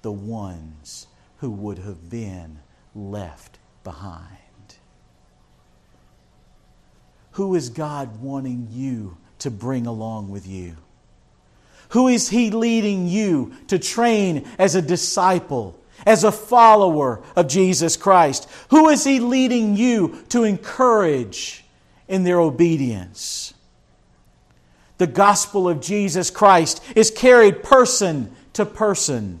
the 0.00 0.10
ones 0.10 1.08
who 1.36 1.50
would 1.50 1.78
have 1.78 2.08
been 2.08 2.60
left 2.94 3.58
behind? 3.84 4.38
Who 7.32 7.54
is 7.54 7.68
God 7.68 8.20
wanting 8.20 8.68
you 8.70 9.16
to 9.40 9.50
bring 9.50 9.86
along 9.86 10.30
with 10.30 10.46
you? 10.46 10.76
Who 11.90 12.08
is 12.08 12.28
He 12.30 12.50
leading 12.50 13.08
you 13.08 13.52
to 13.68 13.78
train 13.78 14.46
as 14.58 14.74
a 14.74 14.82
disciple, 14.82 15.79
as 16.06 16.24
a 16.24 16.32
follower 16.32 17.22
of 17.36 17.48
Jesus 17.48 17.96
Christ? 17.96 18.48
Who 18.70 18.88
is 18.88 19.04
He 19.04 19.20
leading 19.20 19.76
you 19.76 20.22
to 20.30 20.44
encourage 20.44 21.64
in 22.08 22.24
their 22.24 22.40
obedience? 22.40 23.54
The 24.98 25.06
gospel 25.06 25.68
of 25.68 25.80
Jesus 25.80 26.30
Christ 26.30 26.82
is 26.94 27.10
carried 27.10 27.62
person 27.62 28.34
to 28.52 28.66
person 28.66 29.40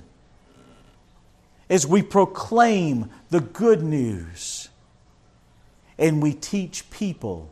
as 1.68 1.86
we 1.86 2.02
proclaim 2.02 3.10
the 3.28 3.40
good 3.40 3.82
news 3.82 4.68
and 5.98 6.22
we 6.22 6.32
teach 6.32 6.90
people 6.90 7.50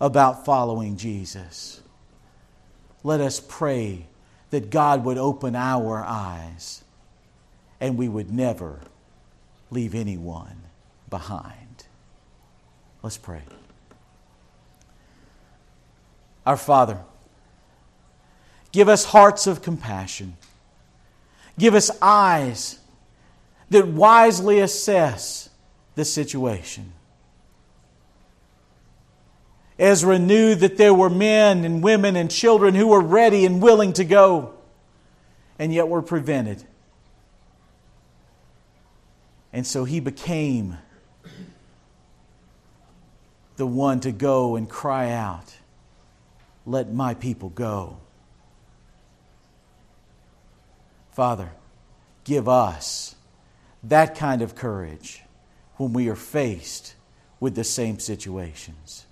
about 0.00 0.44
following 0.44 0.96
Jesus. 0.96 1.80
Let 3.02 3.20
us 3.20 3.40
pray 3.40 4.06
that 4.50 4.70
God 4.70 5.04
would 5.04 5.18
open 5.18 5.56
our 5.56 6.04
eyes 6.04 6.84
and 7.80 7.96
we 7.96 8.08
would 8.08 8.30
never 8.32 8.80
leave 9.70 9.94
anyone 9.94 10.62
behind. 11.08 11.84
Let's 13.02 13.18
pray. 13.18 13.42
Our 16.44 16.56
Father, 16.56 16.98
give 18.72 18.88
us 18.88 19.04
hearts 19.04 19.46
of 19.46 19.62
compassion. 19.62 20.36
Give 21.58 21.74
us 21.74 21.90
eyes 22.00 22.78
that 23.70 23.86
wisely 23.86 24.60
assess 24.60 25.50
the 25.94 26.04
situation. 26.04 26.92
Ezra 29.78 30.18
knew 30.18 30.54
that 30.54 30.76
there 30.76 30.94
were 30.94 31.10
men 31.10 31.64
and 31.64 31.82
women 31.82 32.16
and 32.16 32.30
children 32.30 32.74
who 32.74 32.88
were 32.88 33.00
ready 33.00 33.44
and 33.44 33.62
willing 33.62 33.92
to 33.92 34.04
go, 34.04 34.54
and 35.58 35.72
yet 35.72 35.88
were 35.88 36.02
prevented. 36.02 36.64
And 39.58 39.66
so 39.66 39.82
he 39.82 39.98
became 39.98 40.78
the 43.56 43.66
one 43.66 43.98
to 43.98 44.12
go 44.12 44.54
and 44.54 44.70
cry 44.70 45.10
out, 45.10 45.52
Let 46.64 46.92
my 46.94 47.14
people 47.14 47.48
go. 47.48 47.96
Father, 51.10 51.50
give 52.22 52.48
us 52.48 53.16
that 53.82 54.14
kind 54.14 54.42
of 54.42 54.54
courage 54.54 55.24
when 55.74 55.92
we 55.92 56.08
are 56.08 56.14
faced 56.14 56.94
with 57.40 57.56
the 57.56 57.64
same 57.64 57.98
situations. 57.98 59.06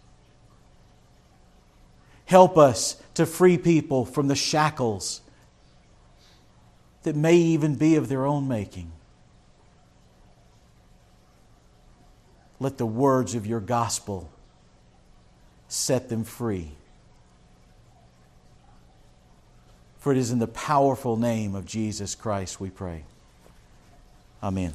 Help 2.24 2.56
us 2.56 3.02
to 3.14 3.26
free 3.26 3.59
people 3.59 4.04
from 4.04 4.28
the 4.28 4.37
shackles 4.37 5.22
that 7.02 7.16
may 7.16 7.35
even 7.35 7.74
be 7.74 7.96
of 7.96 8.06
their 8.06 8.24
own 8.24 8.46
making. 8.46 8.92
Let 12.59 12.79
the 12.79 12.87
words 12.87 13.35
of 13.35 13.47
your 13.47 13.61
gospel 13.61 14.31
set 15.69 16.09
them 16.09 16.25
free. 16.25 16.71
For 19.99 20.12
it 20.12 20.19
is 20.19 20.31
in 20.31 20.38
the 20.38 20.47
powerful 20.47 21.16
name 21.16 21.55
of 21.55 21.66
Jesus 21.66 22.14
Christ 22.14 22.61
we 22.61 22.71
pray. 22.71 23.03
Amen. 24.42 24.73